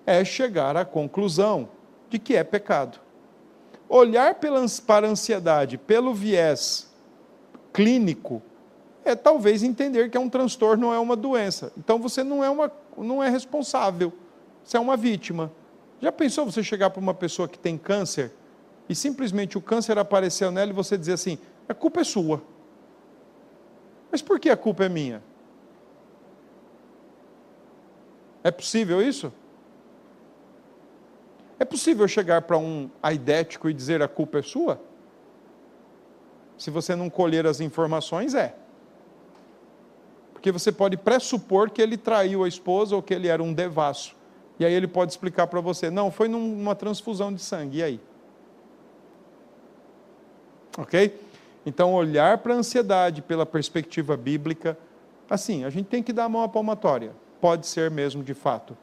[0.06, 1.68] é chegar à conclusão
[2.08, 2.98] de que é pecado.
[3.88, 4.36] Olhar
[4.86, 6.90] para a ansiedade pelo viés
[7.72, 8.42] clínico
[9.04, 11.72] é talvez entender que é um transtorno, não é uma doença.
[11.76, 14.12] Então você não é, uma, não é responsável,
[14.64, 15.50] você é uma vítima.
[16.00, 18.32] Já pensou você chegar para uma pessoa que tem câncer
[18.88, 21.38] e simplesmente o câncer apareceu nela e você dizer assim:
[21.68, 22.42] a culpa é sua.
[24.10, 25.22] Mas por que a culpa é minha?
[28.44, 29.32] É possível isso?
[31.62, 34.80] É possível chegar para um aidético e dizer a culpa é sua?
[36.58, 38.56] Se você não colher as informações, é.
[40.32, 44.16] Porque você pode pressupor que ele traiu a esposa ou que ele era um devasso.
[44.58, 47.78] E aí ele pode explicar para você: não, foi numa transfusão de sangue.
[47.78, 48.00] E aí?
[50.76, 51.16] Ok?
[51.64, 54.76] Então, olhar para a ansiedade pela perspectiva bíblica,
[55.30, 57.12] assim, a gente tem que dar a mão à palmatória.
[57.40, 58.76] Pode ser mesmo de fato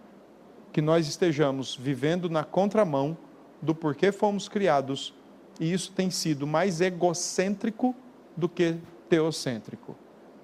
[0.71, 3.17] que nós estejamos vivendo na contramão
[3.61, 5.13] do porquê fomos criados,
[5.59, 7.95] e isso tem sido mais egocêntrico
[8.37, 8.77] do que
[9.09, 9.95] teocêntrico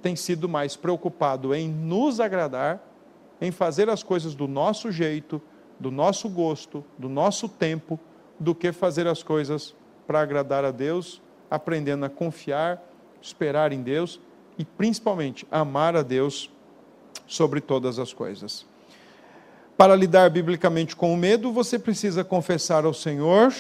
[0.06, 2.80] tem sido mais preocupado em nos agradar,
[3.42, 5.42] em fazer as coisas do nosso jeito,
[5.80, 8.00] do nosso gosto, do nosso tempo,
[8.40, 9.74] do que fazer as coisas
[10.06, 12.88] para agradar a Deus, aprendendo a confiar,
[13.20, 14.22] esperar em Deus
[14.60, 16.52] e principalmente amar a Deus
[17.26, 18.64] sobre todas as coisas.
[19.78, 23.54] Para lidar biblicamente com o medo, você precisa confessar ao Senhor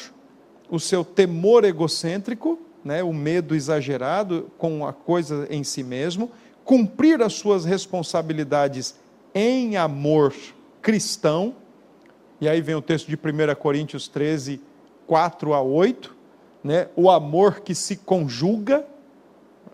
[0.70, 6.32] o seu temor egocêntrico, né, o medo exagerado com a coisa em si mesmo,
[6.64, 8.96] cumprir as suas responsabilidades
[9.34, 10.34] em amor
[10.82, 11.54] cristão.
[12.40, 14.62] E aí vem o texto de 1 Coríntios 13,
[15.06, 16.16] 4 a 8,
[16.64, 18.86] né, o amor que se conjuga,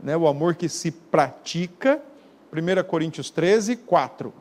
[0.02, 2.02] né, o amor que se pratica.
[2.52, 4.34] 1 Coríntios 13, 4.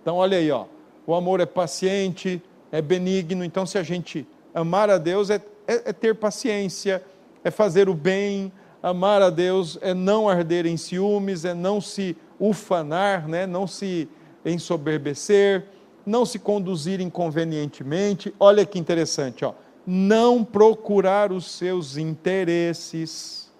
[0.00, 0.64] Então, olha aí, ó,
[1.06, 2.42] o amor é paciente,
[2.72, 3.44] é benigno.
[3.44, 7.02] Então, se a gente amar a Deus, é, é, é ter paciência,
[7.42, 8.52] é fazer o bem,
[8.84, 13.46] amar a Deus é não arder em ciúmes, é não se ufanar, né?
[13.46, 14.06] não se
[14.44, 15.64] ensoberbecer,
[16.04, 18.34] não se conduzir inconvenientemente.
[18.38, 19.54] Olha que interessante, ó.
[19.86, 23.50] não procurar os seus interesses,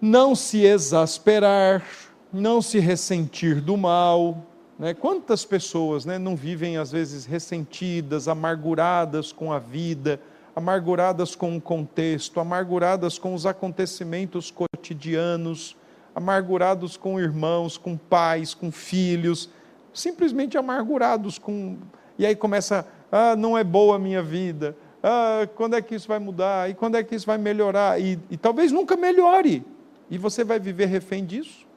[0.00, 1.84] não se exasperar,
[2.32, 4.44] não se ressentir do mal.
[4.78, 4.94] Né?
[4.94, 10.20] Quantas pessoas né, não vivem, às vezes, ressentidas, amarguradas com a vida,
[10.54, 15.76] amarguradas com o contexto, amarguradas com os acontecimentos cotidianos,
[16.14, 19.50] amargurados com irmãos, com pais, com filhos,
[19.92, 21.76] simplesmente amargurados com.
[22.18, 26.08] E aí começa, ah, não é boa a minha vida, ah, quando é que isso
[26.08, 26.68] vai mudar?
[26.70, 28.00] E quando é que isso vai melhorar?
[28.00, 29.64] E, e talvez nunca melhore.
[30.10, 31.67] E você vai viver refém disso.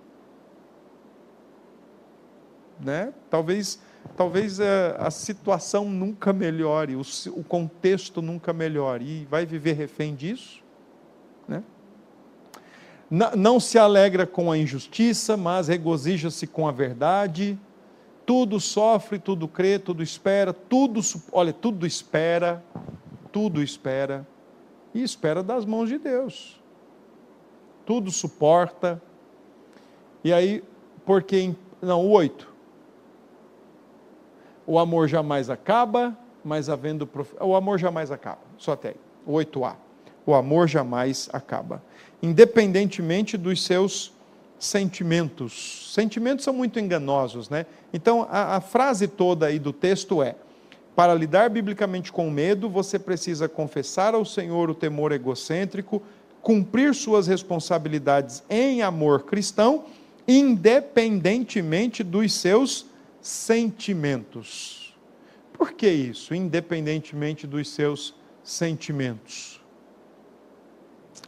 [2.84, 3.14] Né?
[3.30, 3.80] Talvez
[4.16, 7.02] talvez a, é, a situação nunca melhore, o,
[7.32, 10.62] o, contexto nunca melhore, e vai viver refém disso?
[11.48, 11.64] Né?
[13.10, 17.60] Não, se alegra com a injustiça, mas regozija-se com a verdade.
[18.26, 21.02] Tudo sofre, tudo crê, tudo espera, tudo,
[21.32, 22.64] olha, tudo espera,
[23.30, 24.26] tudo espera,
[24.94, 26.62] e espera das mãos de Deus.
[27.86, 29.02] Tudo suporta.
[30.24, 30.64] E aí,
[31.06, 32.51] porque, não, o oito
[34.66, 37.10] o amor jamais acaba, mas havendo.
[37.40, 38.96] O amor jamais acaba, só tem.
[39.28, 39.76] 8a.
[40.26, 41.82] O amor jamais acaba.
[42.22, 44.14] Independentemente dos seus
[44.60, 45.92] sentimentos.
[45.94, 47.66] Sentimentos são muito enganosos, né?
[47.92, 50.36] Então, a, a frase toda aí do texto é:
[50.96, 56.02] para lidar biblicamente com o medo, você precisa confessar ao Senhor o temor egocêntrico,
[56.42, 59.86] cumprir suas responsabilidades em amor cristão,
[60.28, 62.86] independentemente dos seus
[63.22, 64.98] sentimentos.
[65.54, 66.34] Por que isso?
[66.34, 69.62] Independentemente dos seus sentimentos.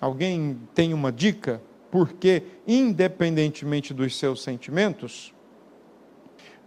[0.02, 1.62] Alguém tem uma dica?
[1.92, 5.34] Porque, independentemente dos seus sentimentos,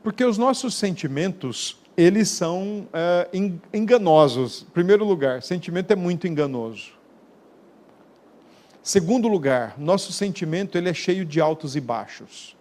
[0.02, 3.28] porque os nossos sentimentos, eles são é,
[3.74, 4.62] enganosos.
[4.62, 6.92] Em primeiro lugar, sentimento é muito enganoso.
[8.80, 12.55] Segundo lugar, nosso sentimento ele é cheio de altos e baixos.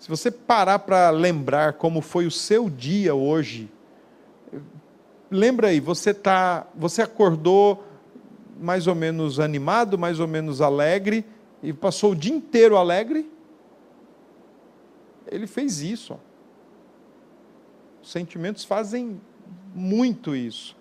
[0.00, 3.70] Se você parar para lembrar como foi o seu dia hoje,
[5.30, 7.84] lembra aí, você tá, você acordou
[8.60, 11.24] mais ou menos animado, mais ou menos alegre
[11.62, 13.30] e passou o dia inteiro alegre?
[15.30, 16.18] ele fez isso.
[18.02, 19.20] Os sentimentos fazem
[19.74, 20.76] muito isso.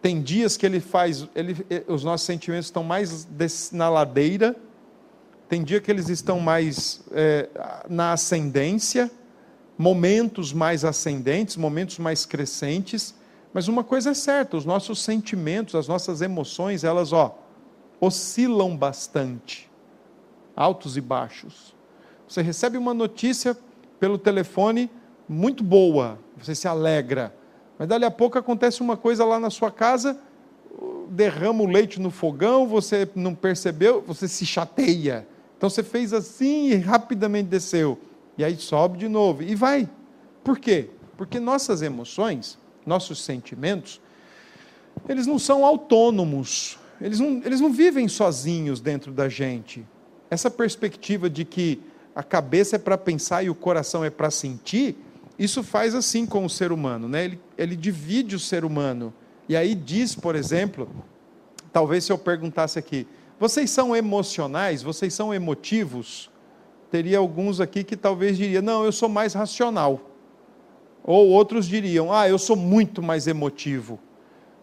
[0.00, 1.56] Tem dias que ele faz, ele,
[1.88, 3.28] os nossos sentimentos estão mais
[3.72, 4.56] na ladeira,
[5.52, 7.46] tem dia que eles estão mais é,
[7.86, 9.10] na ascendência,
[9.76, 13.14] momentos mais ascendentes, momentos mais crescentes.
[13.52, 17.38] Mas uma coisa é certa, os nossos sentimentos, as nossas emoções, elas, ó,
[18.00, 19.70] oscilam bastante,
[20.56, 21.76] altos e baixos.
[22.26, 23.54] Você recebe uma notícia
[24.00, 24.90] pelo telefone
[25.28, 27.30] muito boa, você se alegra.
[27.78, 30.18] Mas dali a pouco acontece uma coisa lá na sua casa,
[31.10, 35.28] derrama o leite no fogão, você não percebeu, você se chateia.
[35.62, 37.96] Então você fez assim e rapidamente desceu.
[38.36, 39.44] E aí sobe de novo.
[39.44, 39.88] E vai.
[40.42, 40.90] Por quê?
[41.16, 44.00] Porque nossas emoções, nossos sentimentos,
[45.08, 46.80] eles não são autônomos.
[47.00, 49.86] Eles não, eles não vivem sozinhos dentro da gente.
[50.28, 51.80] Essa perspectiva de que
[52.12, 54.96] a cabeça é para pensar e o coração é para sentir,
[55.38, 57.24] isso faz assim com o ser humano, né?
[57.24, 59.14] Ele, ele divide o ser humano.
[59.48, 60.90] E aí diz, por exemplo,
[61.72, 63.06] talvez se eu perguntasse aqui,
[63.38, 64.82] vocês são emocionais?
[64.82, 66.30] Vocês são emotivos?
[66.90, 70.00] Teria alguns aqui que talvez diriam, não, eu sou mais racional.
[71.04, 73.98] Ou outros diriam, ah, eu sou muito mais emotivo.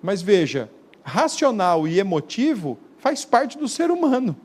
[0.01, 0.69] Mas veja,
[1.03, 4.35] racional e emotivo faz parte do ser humano.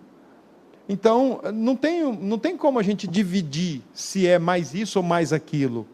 [0.89, 5.33] Então, não tem, não tem como a gente dividir se é mais isso ou mais
[5.33, 5.87] aquilo.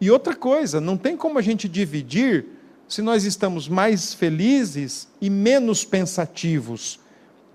[0.00, 2.46] E outra coisa, não tem como a gente dividir
[2.88, 6.98] se nós estamos mais felizes e menos pensativos.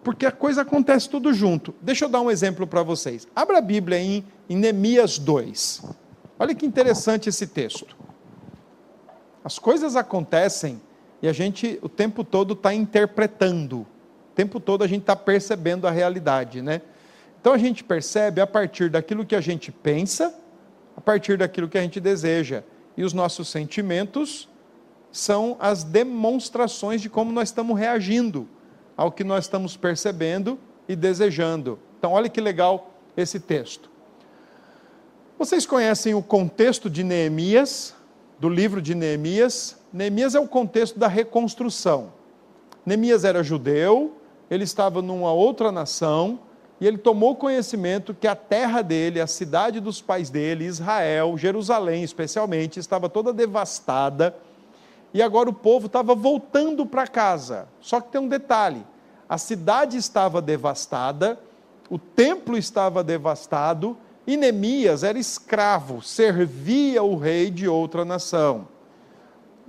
[0.05, 1.73] Porque a coisa acontece tudo junto.
[1.81, 3.27] Deixa eu dar um exemplo para vocês.
[3.35, 5.81] Abra a Bíblia em, em Neemias 2.
[6.37, 7.97] Olha que interessante esse texto.
[9.43, 10.79] As coisas acontecem
[11.23, 13.79] e a gente o tempo todo está interpretando.
[13.79, 16.83] O tempo todo a gente está percebendo a realidade, né?
[17.41, 20.31] Então a gente percebe a partir daquilo que a gente pensa
[20.95, 22.63] a partir daquilo que a gente deseja.
[22.95, 24.47] E os nossos sentimentos
[25.11, 28.47] são as demonstrações de como nós estamos reagindo
[28.95, 31.79] ao que nós estamos percebendo e desejando.
[31.97, 33.89] Então, olha que legal esse texto.
[35.37, 37.93] Vocês conhecem o contexto de Neemias,
[38.39, 39.77] do livro de Neemias?
[39.91, 42.13] Neemias é o contexto da reconstrução.
[42.85, 44.15] Neemias era judeu,
[44.49, 46.39] ele estava numa outra nação,
[46.79, 52.03] e ele tomou conhecimento que a terra dele, a cidade dos pais dele, Israel, Jerusalém
[52.03, 54.35] especialmente, estava toda devastada.
[55.15, 57.69] E agora o povo estava voltando para casa.
[57.79, 58.85] Só que tem um detalhe:
[59.29, 61.39] a cidade estava devastada,
[61.89, 63.95] o templo estava devastado,
[64.27, 68.67] e Neemias era escravo, servia o rei de outra nação.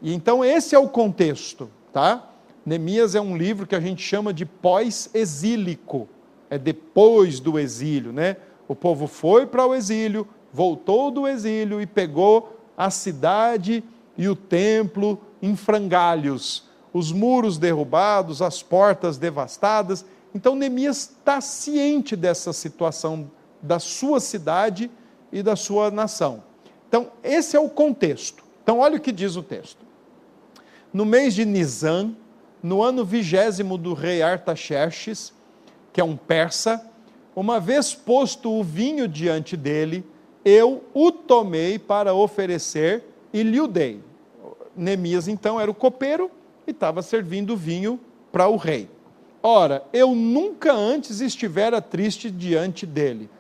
[0.03, 2.29] E então esse é o contexto, tá?
[2.65, 6.09] Neemias é um livro que a gente chama de pós-exílico
[6.51, 8.37] é depois do exílio, né?
[8.67, 13.85] O povo foi para o exílio, voltou do exílio e pegou a cidade
[14.19, 20.05] e o templo em frangalhos, os muros derrubados, as portas devastadas.
[20.35, 23.31] Então Neemias está ciente dessa situação
[23.63, 24.91] da sua cidade
[25.33, 26.43] e da sua nação.
[26.89, 28.45] Então, esse é o contexto.
[28.63, 29.85] Então, olha o que diz o texto.
[30.93, 32.15] No mês de Nisan,
[32.63, 35.33] no ano vigésimo do rei Artaxerxes,
[35.93, 36.85] que é um persa,
[37.35, 40.05] uma vez posto o vinho diante dele,
[40.45, 44.01] eu o tomei para oferecer e lhe o dei.
[44.77, 46.31] Neemias, então, era o copeiro
[46.67, 47.99] e estava servindo vinho
[48.31, 48.91] para o rei.
[49.43, 53.31] Ora, eu nunca antes estivera triste diante dele.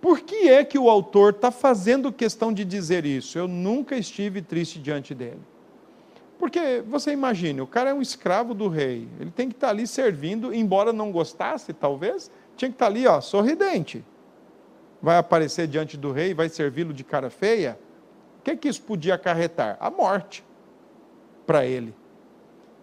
[0.00, 3.38] Por que é que o autor está fazendo questão de dizer isso?
[3.38, 5.40] Eu nunca estive triste diante dele.
[6.38, 9.86] Porque você imagine, o cara é um escravo do rei, ele tem que estar ali
[9.86, 14.02] servindo, embora não gostasse, talvez, tinha que estar ali, ó, sorridente.
[15.02, 17.78] Vai aparecer diante do rei, vai servi-lo de cara feia?
[18.38, 19.76] O que, que isso podia acarretar?
[19.80, 20.42] A morte
[21.50, 21.92] para ele.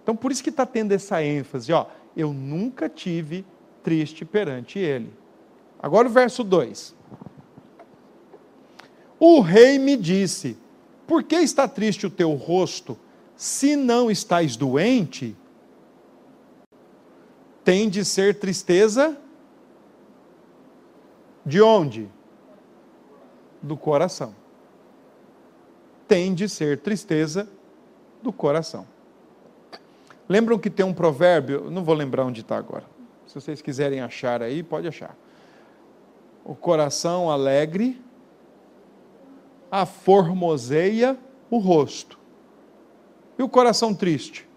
[0.03, 1.85] Então, por isso que está tendo essa ênfase, ó,
[2.17, 3.45] eu nunca tive
[3.81, 5.09] triste perante ele.
[5.81, 6.93] Agora o verso 2.
[9.17, 10.57] O rei me disse:
[11.07, 12.99] Por que está triste o teu rosto?
[13.37, 15.33] Se não estáis doente,
[17.63, 19.17] tem de ser tristeza
[21.45, 22.09] de onde?
[23.61, 24.35] Do coração.
[26.05, 27.47] Tem de ser tristeza
[28.27, 28.85] do coração.
[30.27, 32.83] Lembram que tem um provérbio, não vou lembrar onde está agora.
[33.25, 35.15] Se vocês quiserem achar aí, pode achar.
[36.43, 38.01] O coração alegre
[39.71, 41.17] aformoseia
[41.49, 42.19] o rosto.
[43.37, 44.47] E o coração triste?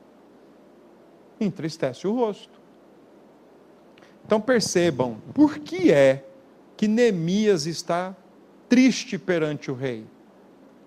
[1.41, 2.61] Entristece o rosto.
[4.25, 6.25] Então percebam, por que é
[6.77, 8.17] que Neemias está
[8.71, 10.07] triste perante o rei.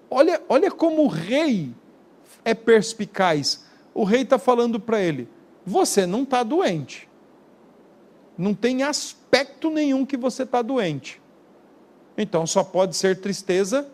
[0.10, 1.72] Olha, olha como o rei
[2.46, 3.66] é perspicaz.
[3.94, 5.28] O rei está falando para ele:
[5.66, 7.10] você não está doente.
[8.38, 11.22] Não tem aspecto nenhum que você está doente.
[12.18, 13.88] Então só pode ser tristeza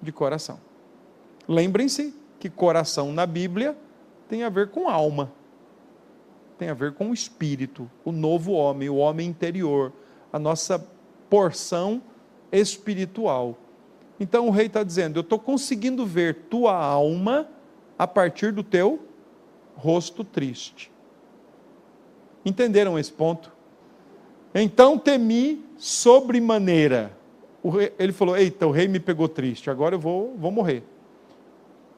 [0.00, 0.60] de coração.
[1.46, 3.76] Lembrem-se que coração na Bíblia
[4.28, 5.32] tem a ver com alma,
[6.58, 9.92] tem a ver com o espírito, o novo homem, o homem interior,
[10.32, 10.78] a nossa
[11.30, 12.02] porção
[12.52, 13.56] espiritual.
[14.20, 17.48] Então o rei está dizendo: Eu estou conseguindo ver tua alma
[17.98, 19.00] a partir do teu
[19.76, 20.90] rosto triste.
[22.44, 23.52] Entenderam esse ponto?
[24.54, 27.16] Então temi sobremaneira.
[27.64, 30.82] Rei, ele falou: Eita, o rei me pegou triste, agora eu vou, vou morrer.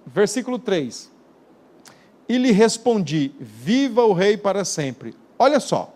[0.06, 1.10] Versículo 3.
[2.28, 5.14] E lhe respondi: Viva o rei para sempre.
[5.38, 5.94] Olha só,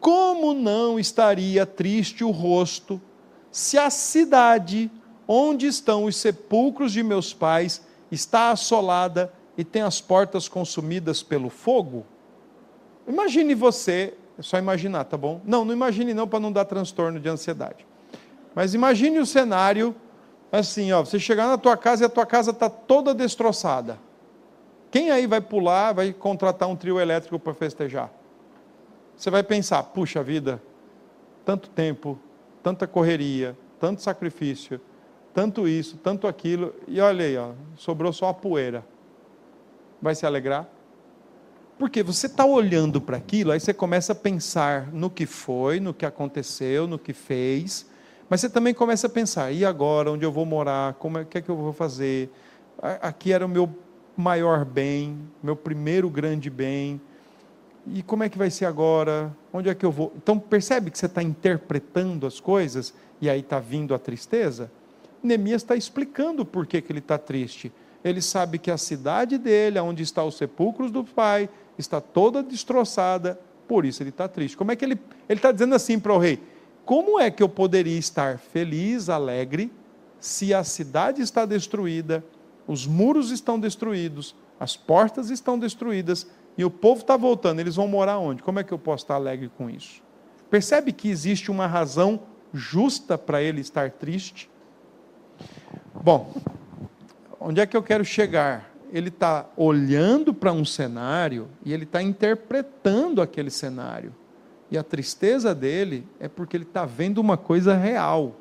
[0.00, 3.00] como não estaria triste o rosto
[3.50, 4.90] se a cidade
[5.32, 11.48] onde estão os sepulcros de meus pais está assolada e tem as portas consumidas pelo
[11.48, 12.04] fogo?
[13.06, 15.40] Imagine você, é só imaginar, tá bom?
[15.44, 17.86] Não, não imagine não para não dar transtorno de ansiedade.
[18.56, 19.94] Mas imagine o cenário
[20.50, 24.00] assim, ó, você chegar na tua casa e a tua casa está toda destroçada.
[24.90, 28.10] Quem aí vai pular, vai contratar um trio elétrico para festejar?
[29.16, 30.60] Você vai pensar, puxa vida,
[31.44, 32.18] tanto tempo,
[32.64, 34.80] tanta correria, tanto sacrifício,
[35.32, 38.84] tanto isso, tanto aquilo, e olha aí, ó, sobrou só a poeira.
[40.02, 40.68] Vai se alegrar?
[41.78, 45.94] Porque você está olhando para aquilo, aí você começa a pensar no que foi, no
[45.94, 47.86] que aconteceu, no que fez,
[48.28, 51.38] mas você também começa a pensar, e agora, onde eu vou morar, como é, que
[51.38, 52.30] é que eu vou fazer?
[53.00, 53.68] Aqui era o meu
[54.16, 57.00] maior bem, meu primeiro grande bem,
[57.86, 59.34] e como é que vai ser agora?
[59.52, 60.12] Onde é que eu vou?
[60.16, 64.70] Então percebe que você está interpretando as coisas e aí está vindo a tristeza?
[65.22, 67.72] Neemias está explicando por que, ele está triste.
[68.02, 73.38] Ele sabe que a cidade dele, onde está os sepulcros do pai, está toda destroçada,
[73.68, 74.56] por isso ele está triste.
[74.56, 74.98] Como é que ele.
[75.28, 76.40] Ele está dizendo assim para o rei:
[76.84, 79.70] como é que eu poderia estar feliz, alegre,
[80.18, 82.24] se a cidade está destruída,
[82.66, 86.26] os muros estão destruídos, as portas estão destruídas
[86.58, 87.60] e o povo está voltando?
[87.60, 88.42] Eles vão morar onde?
[88.42, 90.02] Como é que eu posso estar alegre com isso?
[90.50, 92.20] Percebe que existe uma razão
[92.52, 94.50] justa para ele estar triste?
[95.94, 96.32] Bom,
[97.40, 98.70] onde é que eu quero chegar?
[98.92, 104.14] Ele está olhando para um cenário e ele está interpretando aquele cenário.
[104.70, 108.36] E a tristeza dele é porque ele está vendo uma coisa real.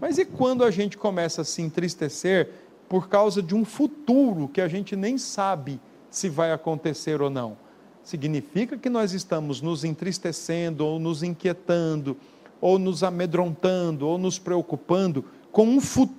[0.00, 2.50] Mas e quando a gente começa a se entristecer
[2.88, 7.56] por causa de um futuro que a gente nem sabe se vai acontecer ou não?
[8.02, 12.16] Significa que nós estamos nos entristecendo, ou nos inquietando,
[12.60, 16.17] ou nos amedrontando, ou nos preocupando com um futuro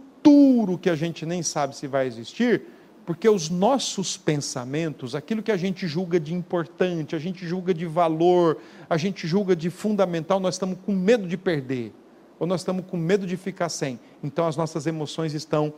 [0.81, 2.63] que a gente nem sabe se vai existir?
[3.05, 7.85] Porque os nossos pensamentos, aquilo que a gente julga de importante, a gente julga de
[7.85, 8.57] valor,
[8.89, 11.91] a gente julga de fundamental, nós estamos com medo de perder,
[12.39, 13.99] ou nós estamos com medo de ficar sem.
[14.23, 15.73] Então as nossas emoções estão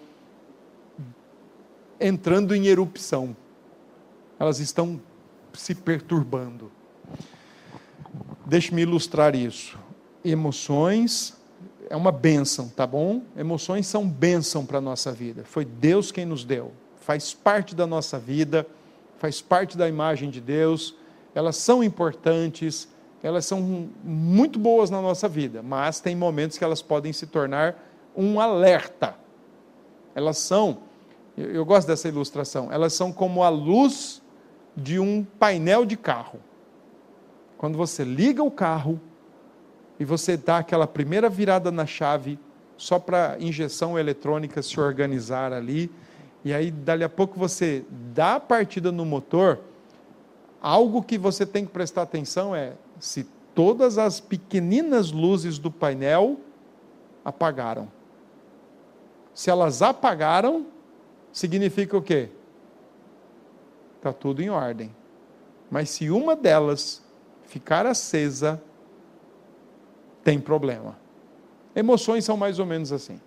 [1.99, 3.35] entrando em erupção,
[4.39, 4.99] elas estão
[5.53, 6.71] se perturbando.
[8.45, 9.79] Deixe-me ilustrar isso.
[10.23, 11.40] Emoções
[11.91, 13.21] é uma bênção, tá bom?
[13.37, 15.43] Emoções são bênção para a nossa vida.
[15.43, 16.71] Foi Deus quem nos deu
[17.01, 18.65] faz parte da nossa vida,
[19.17, 20.95] faz parte da imagem de Deus,
[21.35, 22.87] elas são importantes,
[23.23, 27.75] elas são muito boas na nossa vida, mas tem momentos que elas podem se tornar
[28.15, 29.15] um alerta.
[30.15, 30.79] Elas são,
[31.35, 34.21] eu gosto dessa ilustração, elas são como a luz
[34.77, 36.39] de um painel de carro.
[37.57, 38.99] Quando você liga o carro
[40.01, 42.39] e você dá aquela primeira virada na chave,
[42.75, 45.91] só para a injeção eletrônica se organizar ali,
[46.43, 49.59] e aí, dali a pouco, você dá a partida no motor.
[50.59, 56.39] Algo que você tem que prestar atenção é se todas as pequeninas luzes do painel
[57.23, 57.87] apagaram.
[59.35, 60.65] Se elas apagaram,
[61.31, 62.29] significa o quê?
[63.97, 64.91] Está tudo em ordem.
[65.69, 67.03] Mas se uma delas
[67.43, 68.59] ficar acesa,
[70.23, 70.97] tem problema.
[71.75, 73.19] Emoções são mais ou menos assim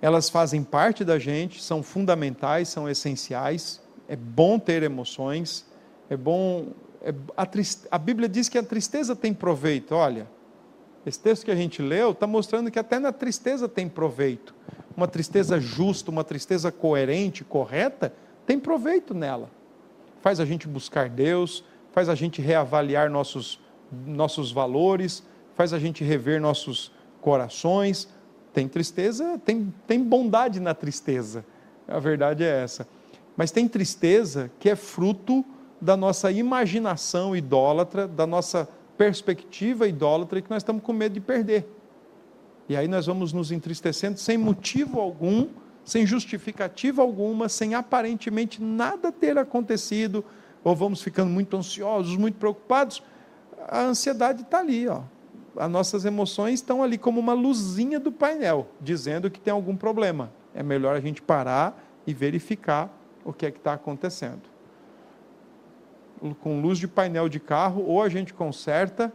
[0.00, 3.80] elas fazem parte da gente, são fundamentais, são essenciais.
[4.08, 5.66] É bom ter emoções,
[6.08, 6.68] é bom.
[7.02, 7.46] É, a,
[7.90, 9.94] a, Bíblia diz que a tristeza tem proveito.
[9.94, 10.28] Olha,
[11.04, 14.54] esse texto que a gente leu está mostrando que até na tristeza tem proveito.
[14.96, 18.12] Uma tristeza justa, uma tristeza coerente, correta,
[18.46, 19.50] tem proveito nela.
[20.20, 23.60] Faz a gente buscar Deus, faz a gente reavaliar nossos,
[24.06, 25.22] nossos valores,
[25.58, 28.08] faz a gente rever nossos corações,
[28.52, 31.44] Tem tristeza, tem, tem bondade na tristeza.
[31.86, 32.86] A verdade é essa.
[33.36, 35.44] Mas tem tristeza que é fruto
[35.80, 41.68] da nossa imaginação idólatra, da nossa perspectiva idólatra que nós estamos com medo de perder.
[42.68, 45.48] E aí nós vamos nos entristecendo sem motivo algum,
[45.84, 50.24] sem justificativa alguma, sem aparentemente nada ter acontecido,
[50.62, 53.02] ou vamos ficando muito ansiosos, muito preocupados.
[53.68, 55.02] A ansiedade está ali, ó.
[55.58, 60.32] As nossas emoções estão ali como uma luzinha do painel, dizendo que tem algum problema.
[60.54, 62.90] É melhor a gente parar e verificar
[63.24, 64.42] o que é que está acontecendo
[66.40, 69.12] com luz de painel de carro, ou a gente conserta,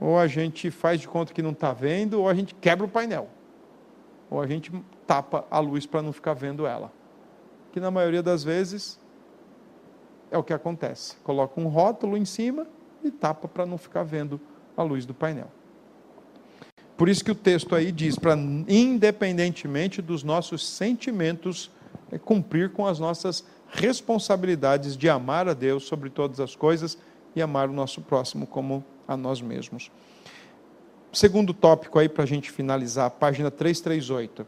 [0.00, 2.88] ou a gente faz de conta que não está vendo, ou a gente quebra o
[2.88, 3.28] painel.
[4.30, 4.72] Ou a gente
[5.06, 6.92] tapa a luz para não ficar vendo ela.
[7.72, 9.00] Que na maioria das vezes
[10.30, 11.16] é o que acontece.
[11.18, 12.66] Coloca um rótulo em cima
[13.02, 14.40] e tapa para não ficar vendo
[14.78, 15.50] a luz do painel.
[16.96, 21.70] Por isso que o texto aí diz para independentemente dos nossos sentimentos,
[22.12, 26.96] é cumprir com as nossas responsabilidades de amar a Deus sobre todas as coisas
[27.34, 29.90] e amar o nosso próximo como a nós mesmos.
[31.12, 34.46] Segundo tópico aí para a gente finalizar, página 338.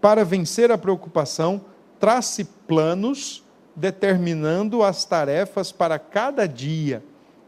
[0.00, 1.64] Para vencer a preocupação,
[2.00, 7.02] trace planos determinando as tarefas para cada dia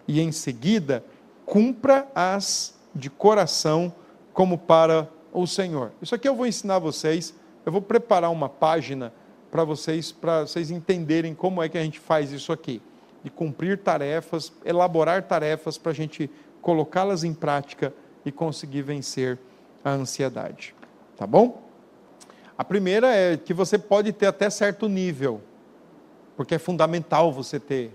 [0.07, 1.03] e em seguida
[1.49, 3.92] cumpra-as de coração
[4.34, 5.92] como para o Senhor.
[6.01, 7.34] Isso aqui eu vou ensinar vocês.
[7.64, 9.12] Eu vou preparar uma página
[9.51, 12.82] para vocês, para vocês entenderem como é que a gente faz isso aqui.
[13.24, 16.30] De cumprir tarefas, elaborar tarefas para a gente
[16.61, 17.94] colocá-las em prática
[18.24, 19.38] e conseguir vencer
[19.82, 20.74] a ansiedade.
[21.16, 21.62] Tá bom?
[22.57, 25.40] A primeira é que você pode ter até certo nível,
[26.36, 27.92] porque é fundamental você ter.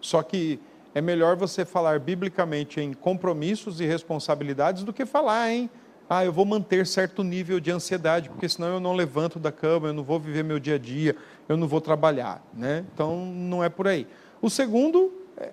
[0.00, 0.60] Só que
[0.94, 5.70] é melhor você falar biblicamente em compromissos e responsabilidades do que falar em
[6.14, 9.88] ah, eu vou manter certo nível de ansiedade, porque senão eu não levanto da cama,
[9.88, 11.16] eu não vou viver meu dia a dia,
[11.48, 12.44] eu não vou trabalhar.
[12.52, 12.84] Né?
[12.92, 14.06] Então, não é por aí.
[14.42, 15.52] O segundo é.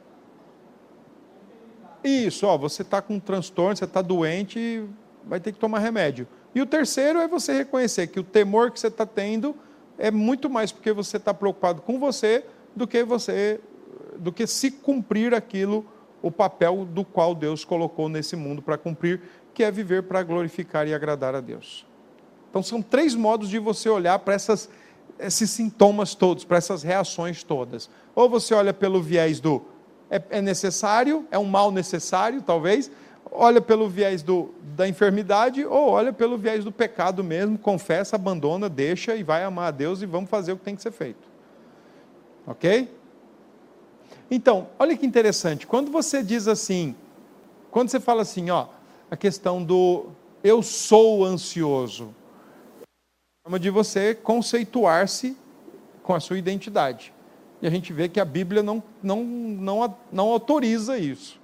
[2.03, 4.83] Isso, ó, você está com um transtorno, você está doente,
[5.25, 6.27] vai ter que tomar remédio.
[6.53, 9.55] E o terceiro é você reconhecer que o temor que você está tendo
[9.97, 12.43] é muito mais porque você está preocupado com você
[12.75, 13.61] do que você,
[14.19, 15.85] do que se cumprir aquilo,
[16.21, 19.21] o papel do qual Deus colocou nesse mundo para cumprir,
[19.53, 21.85] que é viver para glorificar e agradar a Deus.
[22.49, 24.69] Então, são três modos de você olhar para essas,
[25.17, 27.89] esses sintomas todos, para essas reações todas.
[28.15, 29.63] Ou você olha pelo viés do
[30.09, 32.91] é, é necessário, é um mal necessário, talvez,
[33.31, 38.67] olha pelo viés do, da enfermidade, ou olha pelo viés do pecado mesmo, confessa, abandona,
[38.67, 41.29] deixa e vai amar a Deus e vamos fazer o que tem que ser feito.
[42.47, 42.89] Ok?
[44.31, 46.95] Então, olha que interessante, quando você diz assim,
[47.71, 48.67] quando você fala assim, ó,
[49.09, 50.07] a questão do
[50.43, 52.13] eu sou ansioso.
[53.43, 55.35] Forma de você conceituar-se
[56.03, 57.13] com a sua identidade.
[57.61, 61.39] E a gente vê que a Bíblia não, não, não, não autoriza isso.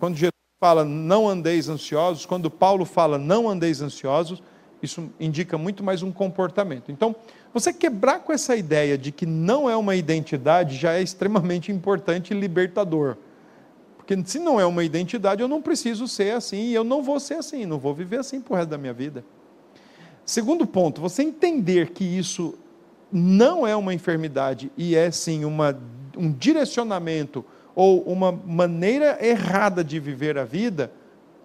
[0.00, 4.42] Quando Jesus fala não andeis ansiosos, quando Paulo fala não andeis ansiosos,
[4.82, 6.90] isso indica muito mais um comportamento.
[6.90, 7.14] Então,
[7.52, 12.32] você quebrar com essa ideia de que não é uma identidade já é extremamente importante
[12.32, 13.16] e libertador.
[13.96, 17.18] Porque se não é uma identidade, eu não preciso ser assim e eu não vou
[17.20, 19.24] ser assim, não vou viver assim por resto da minha vida.
[20.24, 22.54] Segundo ponto, você entender que isso
[23.10, 25.78] não é uma enfermidade e é sim uma,
[26.16, 27.44] um direcionamento
[27.74, 30.92] ou uma maneira errada de viver a vida,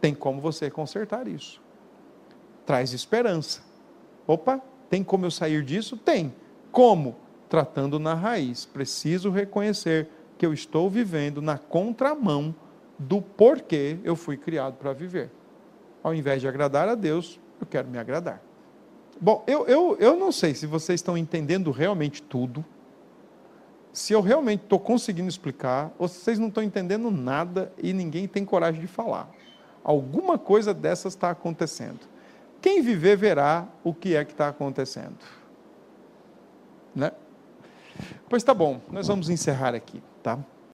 [0.01, 1.62] tem como você consertar isso.
[2.66, 3.62] Traz esperança.
[4.26, 4.62] Opa,
[4.94, 5.98] tem como eu sair disso?
[5.98, 6.32] Tem.
[6.72, 7.16] Como?
[7.50, 8.64] Tratando na raiz.
[8.64, 12.54] Preciso reconhecer que eu estou vivendo na contramão
[13.00, 15.32] do porquê eu fui criado para viver.
[16.04, 18.39] Ao invés de agradar a Deus, eu quero me agradar.
[19.20, 22.64] Bom, eu, eu, eu não sei se vocês estão entendendo realmente tudo,
[23.91, 28.28] se eu realmente estou conseguindo explicar, ou se vocês não estão entendendo nada e ninguém
[28.28, 29.28] tem coragem de falar.
[29.84, 32.12] Alguma coisa dessas está acontecendo.
[32.64, 35.20] Quem viver verá o que é que está acontecendo.
[36.95, 37.11] Né?
[38.30, 40.39] Pois tá bom, nós vamos encerrar aqui, tá?